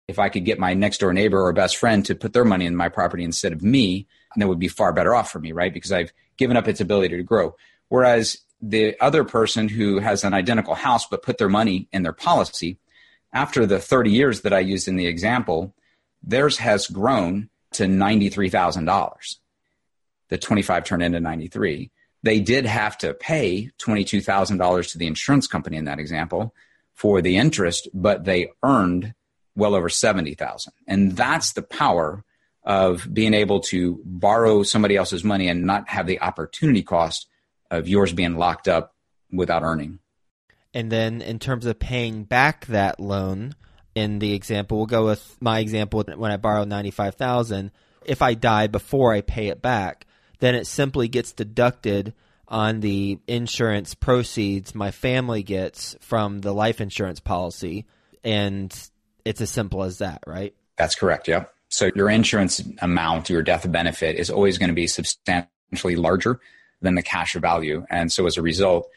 If 0.08 0.20
i 0.20 0.30
could 0.30 0.46
get 0.46 0.60
my 0.60 0.74
next 0.74 1.00
door 1.00 1.14
neighbor 1.14 1.42
or 1.42 1.54
best 1.54 1.78
friend 1.78 2.06
to 2.06 2.16
put 2.16 2.34
their 2.34 2.46
money 2.46 2.66
in 2.66 2.76
my 2.76 2.90
property 2.90 3.24
instead 3.24 3.54
of 3.54 3.62
me 3.64 4.08
then 4.36 4.42
that 4.42 4.48
would 4.48 4.60
be 4.60 4.68
far 4.68 4.94
better 4.94 5.16
off 5.16 5.32
for 5.32 5.40
me 5.40 5.52
right? 5.52 5.74
Because 5.74 5.92
i've 5.92 6.14
given 6.38 6.58
up 6.58 6.68
its 6.68 6.82
ability 6.82 7.16
to 7.16 7.24
grow. 7.24 7.56
Whereas 7.88 8.40
the 8.62 9.00
other 9.00 9.24
person 9.24 9.70
who 9.70 10.00
has 10.00 10.24
an 10.24 10.34
identical 10.34 10.76
house 10.76 11.06
but 11.06 11.24
put 11.24 11.38
their 11.38 11.50
money 11.50 11.88
in 11.92 12.04
their 12.04 12.14
policy 12.14 12.80
after 13.34 13.66
the 13.66 13.80
30 13.80 14.12
years 14.12 14.42
that 14.42 14.54
i 14.54 14.60
used 14.60 14.88
in 14.88 14.96
the 14.96 15.08
example 15.08 15.74
theirs 16.24 16.58
has 16.58 16.88
grown 16.88 17.50
to 17.72 17.84
$93000 17.84 19.36
the 20.30 20.38
25 20.38 20.84
turned 20.84 21.04
into 21.04 21.20
93 21.20 21.92
they 22.26 22.40
did 22.40 22.66
have 22.66 22.98
to 22.98 23.14
pay 23.14 23.70
$22,000 23.78 24.92
to 24.92 24.98
the 24.98 25.06
insurance 25.06 25.46
company 25.46 25.78
in 25.78 25.86
that 25.86 26.00
example 26.00 26.56
for 26.96 27.22
the 27.22 27.38
interest, 27.38 27.88
but 27.94 28.26
they 28.26 28.50
earned 28.64 29.14
well 29.56 29.76
over 29.76 29.90
70,000. 29.90 30.74
And 30.88 31.16
that's 31.16 31.54
the 31.54 31.62
power 31.62 32.24
of 32.64 33.08
being 33.14 33.36
able 33.36 33.60
to 33.60 34.02
borrow 34.04 34.64
somebody 34.64 34.96
else's 34.96 35.24
money 35.24 35.48
and 35.48 35.66
not 35.66 35.88
have 35.88 36.08
the 36.08 36.20
opportunity 36.20 36.82
cost 36.82 37.28
of 37.70 37.88
yours 37.88 38.12
being 38.12 38.38
locked 38.38 38.68
up 38.68 38.96
without 39.32 39.62
earning. 39.62 40.00
And 40.74 40.92
then 40.92 41.22
in 41.22 41.38
terms 41.38 41.68
of 41.68 41.78
paying 41.78 42.24
back 42.24 42.66
that 42.66 43.00
loan, 43.00 43.54
in 43.94 44.18
the 44.18 44.34
example, 44.34 44.78
we'll 44.78 44.88
go 44.88 45.06
with 45.06 45.38
my 45.40 45.60
example 45.60 46.04
when 46.16 46.32
I 46.32 46.38
borrow 46.38 46.64
95,000, 46.64 47.70
if 48.04 48.24
I 48.24 48.34
die 48.34 48.66
before 48.66 49.14
I 49.14 49.22
pay 49.22 49.50
it 49.50 49.62
back, 49.62 50.08
then 50.40 50.56
it 50.56 50.68
simply 50.68 51.08
gets 51.08 51.34
deducted 51.34 52.14
on 52.48 52.80
the 52.80 53.20
insurance 53.28 53.96
proceeds 53.96 54.76
my 54.76 54.92
family 54.92 55.44
gets 55.44 55.96
from 56.00 56.40
the 56.40 56.54
life 56.54 56.80
insurance 56.80 57.20
policy. 57.20 57.86
And 58.24 58.74
it's 59.24 59.42
as 59.42 59.50
simple 59.50 59.84
as 59.84 60.00
that, 60.00 60.24
right? 60.28 60.54
That's 60.78 60.96
correct. 60.96 61.28
Yeah. 61.28 61.46
So 61.70 61.90
your 61.96 62.10
insurance 62.10 62.62
amount, 62.80 63.30
your 63.30 63.42
death 63.42 63.70
benefit 63.72 64.18
is 64.18 64.30
always 64.30 64.58
going 64.58 64.70
to 64.70 64.76
be 64.76 64.88
substantially 64.88 65.96
larger 65.96 66.40
than 66.82 66.96
the 66.96 67.04
cash 67.04 67.34
value. 67.34 67.86
And 67.90 68.12
so 68.12 68.28
as 68.28 68.38
a 68.38 68.42
result, 68.42 68.88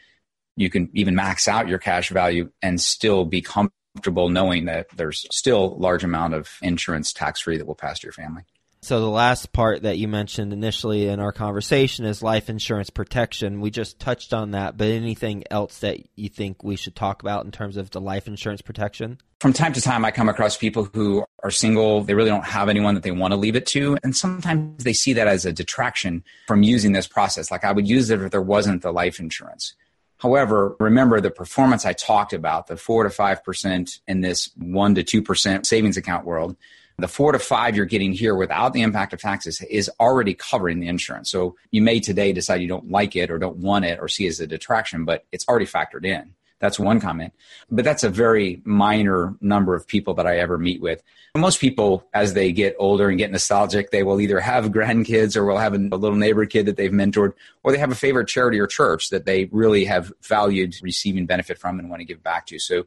you 0.55 0.69
can 0.69 0.89
even 0.93 1.15
max 1.15 1.47
out 1.47 1.67
your 1.67 1.79
cash 1.79 2.09
value 2.09 2.51
and 2.61 2.79
still 2.79 3.25
be 3.25 3.41
comfortable 3.41 4.29
knowing 4.29 4.65
that 4.65 4.87
there's 4.95 5.25
still 5.31 5.77
large 5.77 6.03
amount 6.03 6.33
of 6.35 6.49
insurance 6.61 7.13
tax 7.13 7.41
free 7.41 7.57
that 7.57 7.65
will 7.65 7.75
pass 7.75 7.99
to 7.99 8.07
your 8.07 8.13
family. 8.13 8.43
So 8.81 9.01
the 9.01 9.09
last 9.09 9.51
part 9.51 9.81
that 9.83 9.97
you 9.97 10.07
mentioned 10.07 10.53
initially 10.53 11.07
in 11.07 11.19
our 11.19 11.33
conversation 11.33 12.05
is 12.05 12.23
life 12.23 12.49
insurance 12.49 12.89
protection. 12.89 13.59
We 13.59 13.71
just 13.71 13.99
touched 13.99 14.33
on 14.33 14.51
that, 14.51 14.77
but 14.77 14.87
anything 14.87 15.43
else 15.51 15.79
that 15.79 15.97
you 16.15 16.29
think 16.29 16.63
we 16.63 16.77
should 16.77 16.95
talk 16.95 17.21
about 17.21 17.43
in 17.43 17.51
terms 17.51 17.75
of 17.75 17.91
the 17.91 17.99
life 17.99 18.25
insurance 18.25 18.61
protection? 18.61 19.19
From 19.41 19.51
time 19.51 19.73
to 19.73 19.81
time, 19.81 20.05
I 20.05 20.11
come 20.11 20.29
across 20.29 20.55
people 20.55 20.85
who 20.93 21.25
are 21.43 21.51
single. 21.51 22.03
They 22.03 22.13
really 22.13 22.29
don't 22.29 22.45
have 22.45 22.69
anyone 22.69 22.93
that 22.95 23.03
they 23.03 23.11
want 23.11 23.33
to 23.33 23.37
leave 23.37 23.57
it 23.57 23.65
to. 23.67 23.97
And 24.01 24.15
sometimes 24.15 24.83
they 24.83 24.93
see 24.93 25.11
that 25.13 25.27
as 25.27 25.45
a 25.45 25.51
detraction 25.51 26.23
from 26.47 26.63
using 26.63 26.93
this 26.93 27.07
process. 27.07 27.51
Like 27.51 27.65
I 27.65 27.73
would 27.73 27.87
use 27.87 28.09
it 28.09 28.21
if 28.21 28.31
there 28.31 28.41
wasn't 28.41 28.81
the 28.81 28.93
life 28.93 29.19
insurance. 29.19 29.73
However, 30.19 30.75
remember 30.79 31.19
the 31.19 31.31
performance 31.31 31.85
I 31.85 31.93
talked 31.93 32.33
about, 32.33 32.67
the 32.67 32.77
four 32.77 33.03
to 33.03 33.09
5% 33.09 33.99
in 34.07 34.21
this 34.21 34.49
one 34.55 34.95
to 34.95 35.03
2% 35.03 35.65
savings 35.65 35.97
account 35.97 36.25
world 36.25 36.55
the 36.99 37.07
four 37.07 37.31
to 37.31 37.39
five 37.39 37.75
you're 37.75 37.85
getting 37.85 38.13
here 38.13 38.35
without 38.35 38.73
the 38.73 38.81
impact 38.81 39.13
of 39.13 39.19
taxes 39.19 39.61
is 39.61 39.89
already 39.99 40.33
covering 40.33 40.79
the 40.79 40.87
insurance. 40.87 41.29
So 41.31 41.55
you 41.71 41.81
may 41.81 41.99
today 41.99 42.33
decide 42.33 42.61
you 42.61 42.67
don't 42.67 42.91
like 42.91 43.15
it 43.15 43.31
or 43.31 43.37
don't 43.37 43.57
want 43.57 43.85
it 43.85 43.99
or 43.99 44.07
see 44.07 44.25
it 44.25 44.29
as 44.29 44.39
a 44.39 44.47
detraction, 44.47 45.05
but 45.05 45.25
it's 45.31 45.47
already 45.47 45.65
factored 45.65 46.05
in. 46.05 46.33
That's 46.59 46.77
one 46.77 46.99
comment. 46.99 47.33
But 47.71 47.85
that's 47.85 48.03
a 48.03 48.09
very 48.09 48.61
minor 48.65 49.33
number 49.39 49.75
of 49.75 49.87
people 49.87 50.13
that 50.15 50.27
I 50.27 50.39
ever 50.39 50.57
meet 50.57 50.81
with. 50.81 51.01
Most 51.37 51.61
people, 51.61 52.05
as 52.13 52.33
they 52.33 52.51
get 52.51 52.75
older 52.79 53.07
and 53.07 53.17
get 53.17 53.31
nostalgic, 53.31 53.91
they 53.91 54.03
will 54.03 54.19
either 54.19 54.39
have 54.39 54.65
grandkids 54.65 55.37
or 55.37 55.45
will 55.45 55.57
have 55.57 55.73
a 55.73 55.77
little 55.77 56.17
neighbor 56.17 56.45
kid 56.45 56.65
that 56.65 56.75
they've 56.75 56.91
mentored, 56.91 57.33
or 57.63 57.71
they 57.71 57.77
have 57.77 57.91
a 57.91 57.95
favorite 57.95 58.27
charity 58.27 58.59
or 58.59 58.67
church 58.67 59.09
that 59.09 59.25
they 59.25 59.45
really 59.51 59.85
have 59.85 60.11
valued 60.21 60.75
receiving 60.81 61.25
benefit 61.25 61.57
from 61.57 61.79
and 61.79 61.89
want 61.89 62.01
to 62.01 62.05
give 62.05 62.21
back 62.23 62.45
to. 62.47 62.59
So 62.59 62.85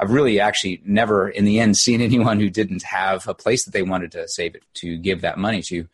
I've 0.00 0.12
really 0.12 0.40
actually 0.40 0.80
never, 0.84 1.28
in 1.28 1.44
the 1.44 1.60
end, 1.60 1.76
seen 1.76 2.00
anyone 2.00 2.40
who 2.40 2.48
didn't 2.48 2.82
have 2.82 3.28
a 3.28 3.34
place 3.34 3.64
that 3.64 3.72
they 3.72 3.82
wanted 3.82 4.12
to 4.12 4.26
save 4.28 4.54
it 4.54 4.64
to 4.74 4.96
give 4.96 5.20
that 5.20 5.38
money 5.38 5.62
to. 5.62 5.86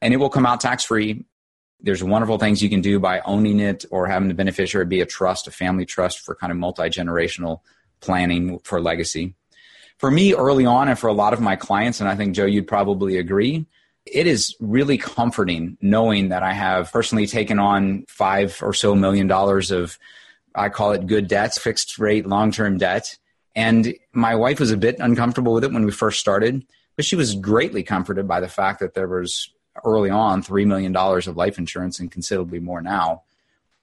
And 0.00 0.12
it 0.12 0.16
will 0.16 0.30
come 0.30 0.46
out 0.46 0.60
tax 0.60 0.84
free. 0.84 1.24
There's 1.80 2.02
wonderful 2.02 2.38
things 2.38 2.62
you 2.62 2.68
can 2.68 2.80
do 2.80 2.98
by 2.98 3.20
owning 3.20 3.60
it 3.60 3.84
or 3.90 4.06
having 4.06 4.28
the 4.28 4.34
beneficiary 4.34 4.86
be 4.86 5.00
a 5.00 5.06
trust, 5.06 5.46
a 5.46 5.50
family 5.50 5.86
trust 5.86 6.20
for 6.20 6.34
kind 6.34 6.50
of 6.50 6.58
multi 6.58 6.84
generational 6.84 7.60
planning 8.00 8.58
for 8.60 8.80
legacy. 8.80 9.34
For 9.98 10.10
me, 10.10 10.34
early 10.34 10.66
on, 10.66 10.88
and 10.88 10.98
for 10.98 11.06
a 11.06 11.12
lot 11.12 11.32
of 11.32 11.40
my 11.40 11.54
clients, 11.54 12.00
and 12.00 12.08
I 12.08 12.16
think 12.16 12.34
Joe, 12.34 12.46
you'd 12.46 12.66
probably 12.66 13.18
agree, 13.18 13.66
it 14.04 14.26
is 14.26 14.56
really 14.58 14.98
comforting 14.98 15.76
knowing 15.80 16.30
that 16.30 16.42
I 16.42 16.52
have 16.52 16.92
personally 16.92 17.28
taken 17.28 17.60
on 17.60 18.04
five 18.08 18.58
or 18.62 18.74
so 18.74 18.96
million 18.96 19.28
dollars 19.28 19.70
of, 19.70 19.98
I 20.54 20.68
call 20.68 20.92
it 20.92 21.06
good 21.06 21.28
debts, 21.28 21.58
fixed 21.58 22.00
rate, 22.00 22.26
long 22.26 22.50
term 22.50 22.78
debt 22.78 23.16
and 23.54 23.94
my 24.12 24.34
wife 24.34 24.60
was 24.60 24.70
a 24.70 24.76
bit 24.76 24.96
uncomfortable 24.98 25.52
with 25.54 25.64
it 25.64 25.72
when 25.72 25.84
we 25.84 25.92
first 25.92 26.20
started, 26.20 26.66
but 26.96 27.04
she 27.04 27.16
was 27.16 27.34
greatly 27.34 27.82
comforted 27.82 28.26
by 28.26 28.40
the 28.40 28.48
fact 28.48 28.80
that 28.80 28.94
there 28.94 29.08
was 29.08 29.50
early 29.84 30.10
on 30.10 30.42
$3 30.42 30.66
million 30.66 30.94
of 30.96 31.36
life 31.36 31.58
insurance 31.58 31.98
and 32.00 32.10
considerably 32.10 32.60
more 32.60 32.82
now. 32.82 33.22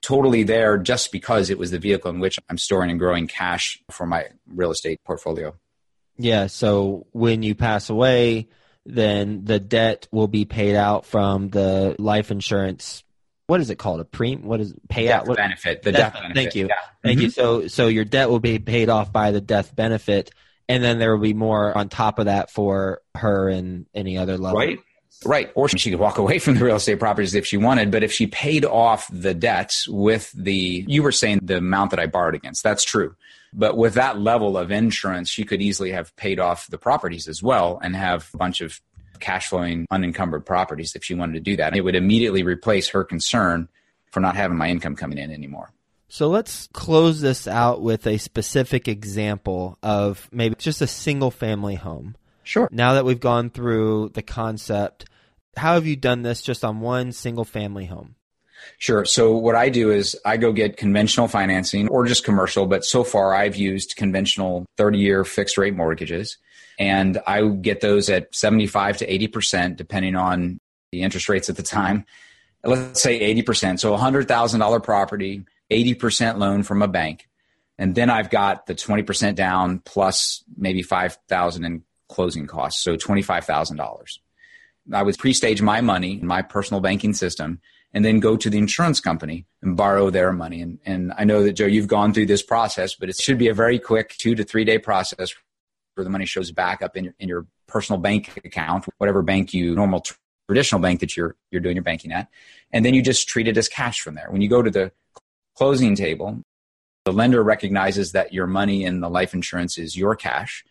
Totally 0.02 0.44
there 0.44 0.78
just 0.78 1.12
because 1.12 1.50
it 1.50 1.58
was 1.58 1.70
the 1.70 1.78
vehicle 1.78 2.10
in 2.10 2.20
which 2.20 2.38
I'm 2.48 2.58
storing 2.58 2.90
and 2.90 2.98
growing 2.98 3.26
cash 3.26 3.82
for 3.90 4.06
my 4.06 4.28
real 4.46 4.70
estate 4.70 5.00
portfolio. 5.04 5.54
Yeah. 6.16 6.46
So 6.46 7.06
when 7.12 7.42
you 7.42 7.54
pass 7.54 7.90
away, 7.90 8.48
then 8.86 9.44
the 9.44 9.60
debt 9.60 10.08
will 10.10 10.28
be 10.28 10.44
paid 10.46 10.74
out 10.74 11.04
from 11.04 11.48
the 11.48 11.96
life 11.98 12.30
insurance 12.30 13.04
what 13.50 13.60
is 13.60 13.68
it 13.68 13.76
called? 13.76 13.98
A 13.98 14.04
premium? 14.04 14.46
What 14.46 14.60
is 14.60 14.72
payout? 14.88 15.08
Death 15.08 15.26
what, 15.26 15.36
benefit. 15.36 15.82
The 15.82 15.90
death, 15.90 16.12
death 16.12 16.22
benefit. 16.22 16.34
Thank 16.36 16.54
you. 16.54 16.68
Yeah. 16.68 16.74
Thank 17.02 17.18
mm-hmm. 17.18 17.24
you. 17.24 17.30
So 17.30 17.66
so 17.66 17.88
your 17.88 18.04
debt 18.04 18.30
will 18.30 18.38
be 18.38 18.60
paid 18.60 18.88
off 18.88 19.12
by 19.12 19.32
the 19.32 19.40
death 19.40 19.74
benefit, 19.74 20.30
and 20.68 20.84
then 20.84 21.00
there 21.00 21.12
will 21.12 21.22
be 21.22 21.34
more 21.34 21.76
on 21.76 21.88
top 21.88 22.20
of 22.20 22.26
that 22.26 22.52
for 22.52 23.02
her 23.16 23.48
and 23.48 23.86
any 23.92 24.16
other 24.18 24.38
level. 24.38 24.56
Right. 24.56 24.78
Right. 25.24 25.50
Or 25.56 25.68
she 25.68 25.90
could 25.90 25.98
walk 25.98 26.18
away 26.18 26.38
from 26.38 26.54
the 26.54 26.64
real 26.64 26.76
estate 26.76 27.00
properties 27.00 27.34
if 27.34 27.44
she 27.44 27.56
wanted. 27.56 27.90
But 27.90 28.04
if 28.04 28.12
she 28.12 28.28
paid 28.28 28.64
off 28.64 29.06
the 29.12 29.34
debts 29.34 29.86
with 29.86 30.30
the, 30.32 30.84
you 30.86 31.02
were 31.02 31.12
saying 31.12 31.40
the 31.42 31.58
amount 31.58 31.90
that 31.90 32.00
I 32.00 32.06
borrowed 32.06 32.34
against. 32.34 32.62
That's 32.62 32.84
true. 32.84 33.16
But 33.52 33.76
with 33.76 33.94
that 33.94 34.18
level 34.18 34.56
of 34.56 34.70
insurance, 34.70 35.28
she 35.28 35.44
could 35.44 35.60
easily 35.60 35.90
have 35.90 36.14
paid 36.16 36.38
off 36.38 36.68
the 36.68 36.78
properties 36.78 37.28
as 37.28 37.42
well 37.42 37.80
and 37.82 37.94
have 37.96 38.30
a 38.32 38.36
bunch 38.38 38.60
of 38.60 38.80
cash 39.20 39.48
flowing 39.48 39.86
unencumbered 39.90 40.44
properties 40.44 40.94
if 40.96 41.04
she 41.04 41.14
wanted 41.14 41.34
to 41.34 41.40
do 41.40 41.56
that. 41.56 41.76
It 41.76 41.82
would 41.82 41.94
immediately 41.94 42.42
replace 42.42 42.88
her 42.90 43.04
concern 43.04 43.68
for 44.10 44.20
not 44.20 44.36
having 44.36 44.56
my 44.56 44.68
income 44.68 44.96
coming 44.96 45.18
in 45.18 45.30
anymore. 45.30 45.72
So 46.08 46.28
let's 46.28 46.68
close 46.72 47.20
this 47.20 47.46
out 47.46 47.82
with 47.82 48.06
a 48.06 48.18
specific 48.18 48.88
example 48.88 49.78
of 49.82 50.28
maybe 50.32 50.56
just 50.56 50.82
a 50.82 50.88
single 50.88 51.30
family 51.30 51.76
home. 51.76 52.16
Sure. 52.42 52.68
Now 52.72 52.94
that 52.94 53.04
we've 53.04 53.20
gone 53.20 53.50
through 53.50 54.10
the 54.14 54.22
concept, 54.22 55.04
how 55.56 55.74
have 55.74 55.86
you 55.86 55.94
done 55.94 56.22
this 56.22 56.42
just 56.42 56.64
on 56.64 56.80
one 56.80 57.12
single 57.12 57.44
family 57.44 57.86
home? 57.86 58.16
Sure. 58.78 59.04
So 59.04 59.36
what 59.36 59.54
I 59.54 59.68
do 59.68 59.90
is 59.90 60.18
I 60.24 60.36
go 60.36 60.52
get 60.52 60.76
conventional 60.76 61.28
financing 61.28 61.88
or 61.88 62.04
just 62.06 62.24
commercial, 62.24 62.66
but 62.66 62.84
so 62.84 63.04
far 63.04 63.34
I've 63.34 63.56
used 63.56 63.96
conventional 63.96 64.66
30 64.76 64.98
year 64.98 65.24
fixed 65.24 65.56
rate 65.58 65.76
mortgages 65.76 66.38
and 66.80 67.20
I 67.26 67.46
get 67.46 67.82
those 67.82 68.08
at 68.08 68.34
75 68.34 68.96
to 68.96 69.06
80%, 69.06 69.76
depending 69.76 70.16
on 70.16 70.58
the 70.92 71.02
interest 71.02 71.28
rates 71.28 71.50
at 71.50 71.56
the 71.56 71.62
time. 71.62 72.06
Let's 72.64 73.02
say 73.02 73.34
80%. 73.34 73.78
So 73.78 73.94
a 73.94 73.98
$100,000 73.98 74.82
property, 74.82 75.44
80% 75.70 76.38
loan 76.38 76.62
from 76.62 76.80
a 76.80 76.88
bank. 76.88 77.28
And 77.78 77.94
then 77.94 78.08
I've 78.08 78.30
got 78.30 78.64
the 78.64 78.74
20% 78.74 79.34
down 79.34 79.80
plus 79.80 80.42
maybe 80.56 80.82
5,000 80.82 81.64
in 81.64 81.82
closing 82.08 82.46
costs. 82.46 82.82
So 82.82 82.96
$25,000. 82.96 84.18
I 84.92 85.02
would 85.02 85.18
pre-stage 85.18 85.60
my 85.60 85.82
money 85.82 86.18
in 86.18 86.26
my 86.26 86.40
personal 86.40 86.80
banking 86.80 87.12
system 87.12 87.60
and 87.92 88.06
then 88.06 88.20
go 88.20 88.38
to 88.38 88.48
the 88.48 88.58
insurance 88.58 89.00
company 89.00 89.46
and 89.60 89.76
borrow 89.76 90.08
their 90.08 90.32
money. 90.32 90.62
And, 90.62 90.78
and 90.86 91.12
I 91.16 91.24
know 91.24 91.42
that 91.42 91.52
Joe, 91.52 91.66
you've 91.66 91.88
gone 91.88 92.14
through 92.14 92.26
this 92.26 92.42
process, 92.42 92.94
but 92.94 93.10
it 93.10 93.16
should 93.16 93.36
be 93.36 93.48
a 93.48 93.54
very 93.54 93.78
quick 93.78 94.16
two 94.16 94.34
to 94.34 94.44
three 94.44 94.64
day 94.64 94.78
process 94.78 95.34
where 95.94 96.04
the 96.04 96.10
money 96.10 96.26
shows 96.26 96.52
back 96.52 96.82
up 96.82 96.96
in 96.96 97.04
your, 97.04 97.14
in 97.18 97.28
your 97.28 97.46
personal 97.66 98.00
bank 98.00 98.40
account, 98.44 98.86
whatever 98.98 99.22
bank 99.22 99.54
you 99.54 99.74
normal 99.74 100.04
traditional 100.48 100.80
bank 100.80 101.00
that 101.00 101.16
you're 101.16 101.36
you're 101.50 101.60
doing 101.60 101.76
your 101.76 101.82
banking 101.82 102.12
at, 102.12 102.28
and 102.72 102.84
then 102.84 102.94
you 102.94 103.02
just 103.02 103.28
treat 103.28 103.48
it 103.48 103.56
as 103.56 103.68
cash 103.68 104.00
from 104.00 104.14
there. 104.14 104.28
When 104.30 104.40
you 104.40 104.48
go 104.48 104.62
to 104.62 104.70
the 104.70 104.92
closing 105.54 105.94
table, 105.94 106.42
the 107.04 107.12
lender 107.12 107.42
recognizes 107.42 108.12
that 108.12 108.32
your 108.32 108.46
money 108.46 108.84
in 108.84 109.00
the 109.00 109.08
life 109.08 109.34
insurance 109.34 109.78
is 109.78 109.96
your 109.96 110.16
cash, 110.16 110.64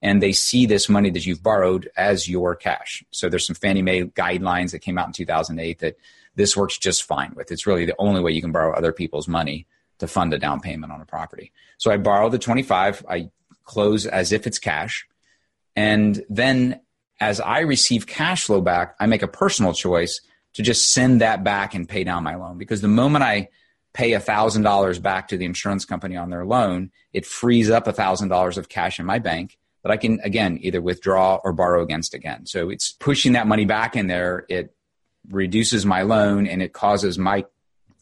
and 0.00 0.22
they 0.22 0.32
see 0.32 0.66
this 0.66 0.88
money 0.88 1.10
that 1.10 1.26
you've 1.26 1.42
borrowed 1.42 1.90
as 1.96 2.28
your 2.28 2.54
cash. 2.54 3.04
So 3.10 3.28
there's 3.28 3.46
some 3.46 3.56
Fannie 3.56 3.82
Mae 3.82 4.04
guidelines 4.04 4.72
that 4.72 4.80
came 4.80 4.98
out 4.98 5.06
in 5.06 5.12
2008 5.12 5.78
that 5.80 5.96
this 6.36 6.56
works 6.56 6.78
just 6.78 7.04
fine 7.04 7.32
with. 7.34 7.50
It's 7.50 7.66
really 7.66 7.86
the 7.86 7.94
only 7.98 8.20
way 8.20 8.32
you 8.32 8.40
can 8.40 8.52
borrow 8.52 8.74
other 8.74 8.92
people's 8.92 9.28
money 9.28 9.66
to 9.98 10.06
fund 10.06 10.34
a 10.34 10.38
down 10.38 10.60
payment 10.60 10.92
on 10.92 11.00
a 11.00 11.06
property. 11.06 11.52
So 11.78 11.90
I 11.90 11.96
borrow 11.96 12.28
the 12.28 12.38
25. 12.38 13.06
I 13.08 13.30
close 13.64 14.06
as 14.06 14.32
if 14.32 14.46
it's 14.46 14.58
cash. 14.58 15.06
And 15.76 16.24
then 16.28 16.80
as 17.20 17.40
I 17.40 17.60
receive 17.60 18.06
cash 18.06 18.44
flow 18.44 18.60
back, 18.60 18.94
I 19.00 19.06
make 19.06 19.22
a 19.22 19.28
personal 19.28 19.72
choice 19.72 20.20
to 20.54 20.62
just 20.62 20.92
send 20.92 21.20
that 21.20 21.42
back 21.42 21.74
and 21.74 21.88
pay 21.88 22.04
down 22.04 22.22
my 22.22 22.36
loan. 22.36 22.58
Because 22.58 22.80
the 22.80 22.88
moment 22.88 23.24
I 23.24 23.48
pay 23.92 24.10
$1,000 24.12 25.02
back 25.02 25.28
to 25.28 25.36
the 25.36 25.44
insurance 25.44 25.84
company 25.84 26.16
on 26.16 26.30
their 26.30 26.44
loan, 26.44 26.90
it 27.12 27.26
frees 27.26 27.70
up 27.70 27.86
$1,000 27.86 28.58
of 28.58 28.68
cash 28.68 28.98
in 28.98 29.06
my 29.06 29.18
bank 29.18 29.58
that 29.82 29.92
I 29.92 29.96
can, 29.96 30.20
again, 30.20 30.58
either 30.62 30.80
withdraw 30.80 31.40
or 31.44 31.52
borrow 31.52 31.82
against 31.82 32.14
again. 32.14 32.46
So 32.46 32.70
it's 32.70 32.92
pushing 32.92 33.32
that 33.32 33.46
money 33.46 33.64
back 33.64 33.96
in 33.96 34.06
there. 34.06 34.46
It 34.48 34.74
reduces 35.30 35.86
my 35.86 36.02
loan 36.02 36.46
and 36.46 36.62
it 36.62 36.72
causes 36.72 37.18
my 37.18 37.44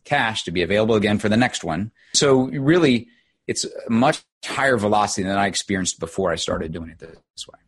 cash 0.05 0.45
to 0.45 0.51
be 0.51 0.63
available 0.63 0.95
again 0.95 1.19
for 1.19 1.29
the 1.29 1.37
next 1.37 1.65
one. 1.65 1.91
So 2.15 2.49
really, 2.49 3.09
it's 3.53 3.67
much 3.89 4.23
higher 4.45 4.77
velocity 4.77 5.23
than 5.23 5.37
I 5.37 5.47
experienced 5.47 6.01
before 6.01 6.33
I 6.33 6.37
started 6.37 6.73
doing 6.73 6.91
it 6.91 6.99
this 6.99 7.47
way. 7.47 7.59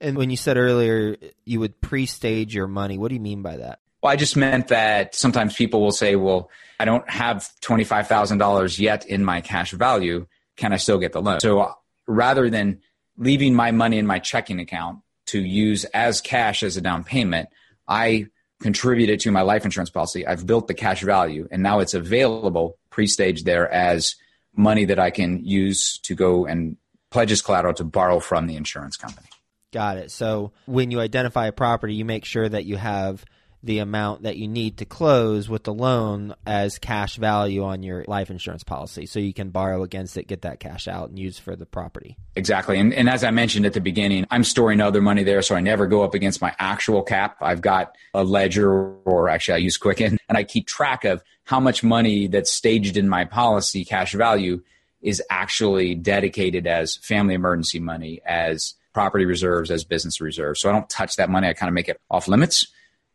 And 0.00 0.16
when 0.16 0.30
you 0.30 0.36
said 0.36 0.56
earlier 0.56 1.16
you 1.44 1.60
would 1.60 1.80
pre-stage 1.80 2.54
your 2.54 2.68
money, 2.68 2.98
what 2.98 3.08
do 3.08 3.14
you 3.14 3.20
mean 3.20 3.42
by 3.42 3.56
that? 3.56 3.80
Well, 4.00 4.12
I 4.12 4.16
just 4.16 4.36
meant 4.36 4.68
that 4.68 5.16
sometimes 5.16 5.56
people 5.56 5.80
will 5.80 5.90
say, 5.92 6.14
"Well, 6.14 6.50
I 6.78 6.84
don't 6.84 7.08
have 7.10 7.48
twenty-five 7.60 8.06
thousand 8.06 8.38
dollars 8.38 8.78
yet 8.78 9.06
in 9.06 9.24
my 9.24 9.40
cash 9.40 9.72
value. 9.72 10.26
Can 10.56 10.72
I 10.72 10.76
still 10.76 10.98
get 10.98 11.12
the 11.12 11.20
loan?" 11.20 11.40
So 11.40 11.74
rather 12.06 12.48
than 12.48 12.80
leaving 13.16 13.54
my 13.54 13.72
money 13.72 13.98
in 13.98 14.06
my 14.06 14.20
checking 14.20 14.60
account 14.60 15.00
to 15.26 15.40
use 15.40 15.84
as 15.86 16.20
cash 16.20 16.62
as 16.62 16.76
a 16.76 16.80
down 16.80 17.02
payment, 17.02 17.48
I 17.88 18.26
contributed 18.60 19.18
to 19.20 19.32
my 19.32 19.42
life 19.42 19.64
insurance 19.64 19.90
policy. 19.90 20.26
I've 20.26 20.46
built 20.46 20.68
the 20.68 20.74
cash 20.74 21.02
value 21.02 21.48
and 21.50 21.62
now 21.62 21.80
it's 21.80 21.94
available 21.94 22.78
pre-staged 22.90 23.44
there 23.44 23.70
as 23.70 24.16
money 24.58 24.84
that 24.84 24.98
I 24.98 25.10
can 25.10 25.44
use 25.44 25.98
to 26.02 26.14
go 26.14 26.44
and 26.44 26.76
pledge 27.10 27.32
as 27.32 27.40
collateral 27.40 27.72
to 27.74 27.84
borrow 27.84 28.20
from 28.20 28.46
the 28.46 28.56
insurance 28.56 28.96
company. 28.96 29.28
Got 29.72 29.98
it. 29.98 30.10
So 30.10 30.52
when 30.66 30.90
you 30.90 31.00
identify 31.00 31.46
a 31.46 31.52
property, 31.52 31.94
you 31.94 32.04
make 32.04 32.24
sure 32.24 32.48
that 32.48 32.64
you 32.64 32.76
have 32.76 33.24
the 33.62 33.80
amount 33.80 34.22
that 34.22 34.36
you 34.36 34.46
need 34.46 34.78
to 34.78 34.84
close 34.84 35.48
with 35.48 35.64
the 35.64 35.74
loan 35.74 36.34
as 36.46 36.78
cash 36.78 37.16
value 37.16 37.64
on 37.64 37.82
your 37.82 38.04
life 38.06 38.30
insurance 38.30 38.62
policy. 38.62 39.04
So 39.06 39.18
you 39.18 39.34
can 39.34 39.50
borrow 39.50 39.82
against 39.82 40.16
it 40.16 40.28
get 40.28 40.42
that 40.42 40.60
cash 40.60 40.86
out 40.86 41.08
and 41.08 41.18
use 41.18 41.38
for 41.38 41.56
the 41.56 41.66
property. 41.66 42.16
Exactly. 42.36 42.78
And, 42.78 42.94
and 42.94 43.08
as 43.08 43.24
i 43.24 43.30
mentioned 43.30 43.66
at 43.66 43.72
the 43.72 43.80
beginning 43.80 44.26
i'm 44.30 44.44
storing 44.44 44.80
other 44.80 45.00
money 45.00 45.24
there 45.24 45.42
so 45.42 45.56
i 45.56 45.60
never 45.60 45.86
go 45.86 46.02
up 46.02 46.14
against 46.14 46.40
my 46.40 46.54
actual 46.58 47.02
cap. 47.02 47.36
I've 47.40 47.60
got 47.60 47.94
a 48.14 48.22
ledger 48.22 48.94
or 49.04 49.28
actually 49.28 49.54
i 49.54 49.58
use 49.58 49.76
quicken 49.76 50.18
and 50.28 50.38
i 50.38 50.44
keep 50.44 50.66
track 50.66 51.04
of 51.04 51.22
how 51.44 51.60
much 51.60 51.82
money 51.82 52.26
that's 52.26 52.52
staged 52.52 52.96
in 52.96 53.08
my 53.08 53.24
policy 53.24 53.84
cash 53.84 54.12
value 54.12 54.62
is 55.00 55.22
actually 55.30 55.94
dedicated 55.94 56.66
as 56.66 56.96
family 56.96 57.34
emergency 57.34 57.80
money 57.80 58.20
as 58.26 58.74
property 58.92 59.24
reserves 59.24 59.70
as 59.70 59.84
business 59.84 60.20
reserves. 60.20 60.60
So 60.60 60.68
i 60.68 60.72
don't 60.72 60.88
touch 60.90 61.16
that 61.16 61.30
money. 61.30 61.48
I 61.48 61.52
kind 61.52 61.68
of 61.68 61.74
make 61.74 61.88
it 61.88 62.00
off 62.10 62.28
limits 62.28 62.66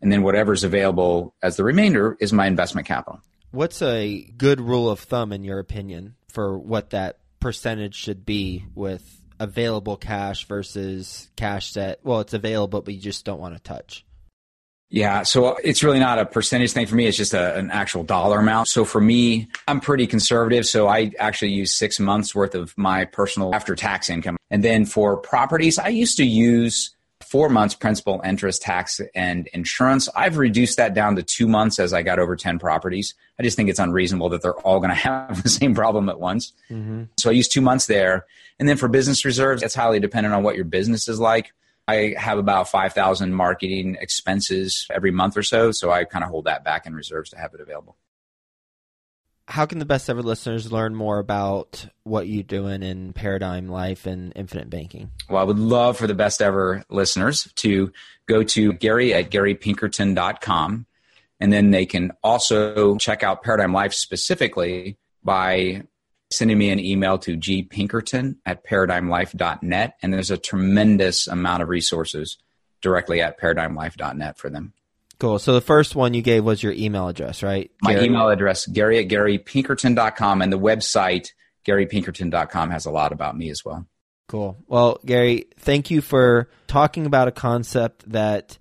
and 0.04 0.12
then 0.12 0.22
whatever's 0.22 0.64
available 0.64 1.34
as 1.42 1.56
the 1.56 1.64
remainder 1.64 2.18
is 2.20 2.34
my 2.34 2.46
investment 2.46 2.86
capital. 2.86 3.22
What's 3.52 3.82
a 3.82 4.22
good 4.38 4.60
rule 4.60 4.90
of 4.90 5.00
thumb 5.00 5.32
in 5.32 5.44
your 5.44 5.60
opinion 5.60 6.16
for 6.28 6.58
what 6.60 6.90
that 6.90 7.20
percentage 7.40 7.96
should 7.96 8.26
be 8.26 8.66
with 8.76 9.22
available 9.40 9.98
cash 9.98 10.46
versus 10.46 11.30
cash 11.36 11.74
that 11.74 12.00
well 12.04 12.20
it's 12.20 12.34
available 12.34 12.82
but 12.82 12.94
you 12.94 13.00
just 13.00 13.26
don't 13.26 13.40
want 13.40 13.56
to 13.56 13.62
touch? 13.62 14.06
Yeah, 14.90 15.24
so 15.24 15.56
it's 15.64 15.84
really 15.84 16.00
not 16.00 16.20
a 16.20 16.26
percentage 16.26 16.72
thing 16.74 16.86
for 16.86 16.94
me. 16.94 17.08
It's 17.08 17.18
just 17.18 17.34
a, 17.34 17.58
an 17.58 17.72
actual 17.72 18.04
dollar 18.04 18.40
amount. 18.40 18.68
So 18.68 18.86
for 18.86 19.02
me, 19.02 19.48
I'm 19.68 19.80
pretty 19.80 20.06
conservative. 20.06 20.68
So 20.68 20.88
I 20.88 21.12
actually 21.18 21.52
use 21.52 21.74
six 21.74 22.00
months 22.00 22.36
worth 22.36 22.54
of 22.54 22.78
my 22.78 23.06
personal 23.06 23.56
after 23.56 23.76
tax 23.76 24.08
income. 24.08 24.38
And 24.52 24.64
then 24.64 24.86
for 24.86 25.18
properties, 25.18 25.80
I 25.80 25.88
used 25.88 26.18
to 26.18 26.26
use 26.26 26.96
four 27.24 27.50
months 27.50 27.76
principal, 27.76 28.22
interest, 28.24 28.62
tax, 28.62 29.02
and 29.16 29.48
insurance. 29.48 30.10
I've 30.16 30.38
reduced 30.38 30.78
that 30.78 30.94
down 30.94 31.16
to 31.16 31.24
two 31.24 31.48
months 31.48 31.80
as 31.80 31.94
I 31.94 32.04
got 32.04 32.20
over 32.20 32.36
10 32.36 32.60
properties. 32.60 33.16
I 33.40 33.44
just 33.44 33.58
think 33.58 33.70
it's 33.70 33.80
unreasonable 33.80 34.30
that 34.30 34.42
they're 34.42 34.60
all 34.60 34.80
going 34.80 34.90
to 34.92 34.96
have 34.96 35.44
the 35.44 35.50
same 35.50 35.76
problem 35.76 36.10
at 36.10 36.20
once. 36.20 36.54
Mm-hmm. 36.70 37.04
So 37.18 37.30
I 37.30 37.34
use 37.34 37.48
two 37.48 37.62
months 37.62 37.88
there. 37.88 38.26
And 38.60 38.70
then 38.70 38.78
for 38.78 38.88
business 38.88 39.26
reserves, 39.26 39.64
it's 39.64 39.76
highly 39.76 40.00
dependent 40.00 40.36
on 40.36 40.44
what 40.44 40.56
your 40.56 40.66
business 40.66 41.08
is 41.08 41.20
like. 41.20 41.54
I 41.88 42.16
have 42.18 42.38
about 42.38 42.70
5,000 42.70 43.34
marketing 43.34 43.98
expenses 44.00 44.88
every 44.90 45.12
month 45.12 45.36
or 45.36 45.44
so. 45.44 45.72
So 45.72 45.92
I 45.92 46.06
kind 46.06 46.24
of 46.24 46.30
hold 46.30 46.46
that 46.46 46.64
back 46.64 46.86
in 46.86 46.94
reserves 46.94 47.32
to 47.32 47.38
have 47.38 47.54
it 47.54 47.60
available 47.60 47.98
how 49.48 49.66
can 49.66 49.80
the 49.80 49.86
best 49.86 50.10
ever 50.10 50.22
listeners 50.22 50.72
learn 50.72 50.96
more 50.96 51.20
about 51.20 51.86
what 52.04 52.28
you're 52.28 52.44
doing 52.44 52.82
in 52.82 53.14
Paradigm 53.14 53.68
Life 53.68 54.06
and 54.06 54.32
Infinite 54.36 54.70
Banking? 54.70 55.12
Well, 55.30 55.42
I 55.42 55.44
would 55.44 55.60
love 55.60 55.98
for 55.98 56.08
the 56.08 56.14
best 56.14 56.42
ever 56.42 56.84
listeners 56.90 57.52
to 57.58 57.92
go 58.26 58.44
to 58.44 58.74
Gary 58.74 59.14
at 59.14 59.30
GaryPinkerton.com. 59.32 60.86
And 61.40 61.52
then 61.52 61.72
they 61.72 61.86
can 61.86 62.12
also 62.24 62.96
check 62.98 63.22
out 63.22 63.44
Paradigm 63.44 63.74
Life 63.74 63.94
specifically 63.94 64.98
by 65.24 65.84
sending 66.32 66.58
me 66.58 66.70
an 66.70 66.80
email 66.80 67.18
to 67.20 67.38
gpinkerton 67.38 68.38
at 68.46 68.66
paradigmlife.net. 68.66 69.98
And 70.02 70.14
there's 70.14 70.32
a 70.32 70.38
tremendous 70.38 71.28
amount 71.28 71.64
of 71.64 71.70
resources 71.70 72.38
directly 72.82 73.22
at 73.22 73.40
paradigmlife.net 73.40 74.38
for 74.38 74.50
them. 74.50 74.74
Cool. 75.24 75.40
So 75.40 75.54
the 75.54 75.62
first 75.62 75.96
one 75.96 76.14
you 76.14 76.22
gave 76.22 76.44
was 76.44 76.62
your 76.62 76.74
email 76.74 77.08
address, 77.08 77.44
right? 77.44 77.72
My 77.82 77.94
Gary. 77.94 78.08
email 78.08 78.28
address, 78.28 78.66
Gary 78.66 79.00
at 79.00 79.08
GaryPinkerton.com, 79.08 80.42
and 80.42 80.52
the 80.52 80.60
website, 80.60 81.30
GaryPinkerton.com, 81.66 82.72
has 82.72 82.86
a 82.86 82.92
lot 82.92 83.14
about 83.14 83.38
me 83.38 83.50
as 83.50 83.64
well. 83.64 83.88
Cool. 84.28 84.58
Well, 84.68 85.00
Gary, 85.06 85.46
thank 85.58 85.90
you 85.90 86.02
for 86.02 86.50
talking 86.68 87.06
about 87.06 87.30
a 87.30 87.32
concept 87.32 88.12
that 88.12 88.58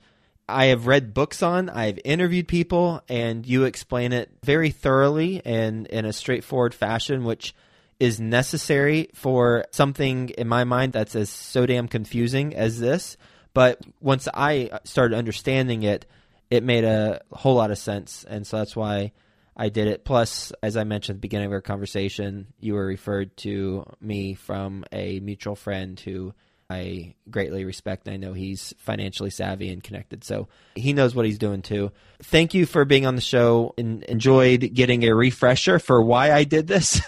I 0.49 0.67
have 0.67 0.87
read 0.87 1.13
books 1.13 1.43
on, 1.43 1.69
I've 1.69 1.99
interviewed 2.05 2.47
people, 2.47 3.03
and 3.09 3.45
you 3.45 3.65
explain 3.65 4.13
it 4.13 4.31
very 4.45 4.71
thoroughly 4.71 5.43
and 5.45 5.89
in 5.89 6.05
a 6.05 6.13
straightforward 6.13 6.75
fashion, 6.75 7.25
which 7.25 7.57
is 7.99 8.21
necessary 8.21 9.09
for 9.15 9.65
something 9.73 10.29
in 10.29 10.47
my 10.47 10.63
mind 10.63 10.93
that's 10.93 11.17
as 11.17 11.29
so 11.29 11.67
damn 11.67 11.89
confusing 11.89 12.55
as 12.55 12.79
this. 12.79 13.17
But 13.53 13.81
once 14.01 14.29
I 14.33 14.79
started 14.85 15.19
understanding 15.19 15.83
it, 15.83 16.07
it 16.53 16.63
made 16.63 16.85
a 16.85 17.23
whole 17.33 17.55
lot 17.55 17.71
of 17.71 17.79
sense, 17.79 18.27
and 18.29 18.47
so 18.47 18.59
that's 18.59 18.77
why 18.77 19.13
I 19.57 19.71
did 19.71 19.89
it. 19.89 20.05
Plus, 20.05 20.53
as 20.63 20.77
I 20.77 20.85
mentioned 20.85 21.15
at 21.15 21.17
the 21.17 21.27
beginning 21.27 21.47
of 21.47 21.53
our 21.53 21.63
conversation, 21.63 22.49
you 22.61 22.75
were 22.75 22.85
referred 22.85 23.35
to 23.39 23.87
me 24.03 24.35
from 24.35 24.85
a 24.93 25.19
mutual 25.21 25.57
friend 25.57 25.99
who 25.99 26.35
I 26.69 27.15
greatly 27.31 27.65
respect. 27.65 28.07
I 28.07 28.19
know 28.19 28.35
he's 28.35 28.75
financially 28.77 29.31
savvy 29.31 29.71
and 29.71 29.83
connected, 29.83 30.25
so 30.25 30.49
he 30.75 30.93
knows 30.93 31.15
what 31.15 31.25
he's 31.25 31.39
doing 31.39 31.63
too. 31.63 31.91
Thank 32.23 32.53
you 32.53 32.67
for 32.67 32.85
being 32.85 33.07
on 33.07 33.15
the 33.15 33.23
show 33.23 33.73
and 33.79 34.03
enjoyed 34.03 34.75
getting 34.75 35.05
a 35.05 35.15
refresher 35.15 35.79
for 35.79 36.03
why 36.03 36.33
I 36.33 36.45
did 36.45 36.67
this. 36.67 37.01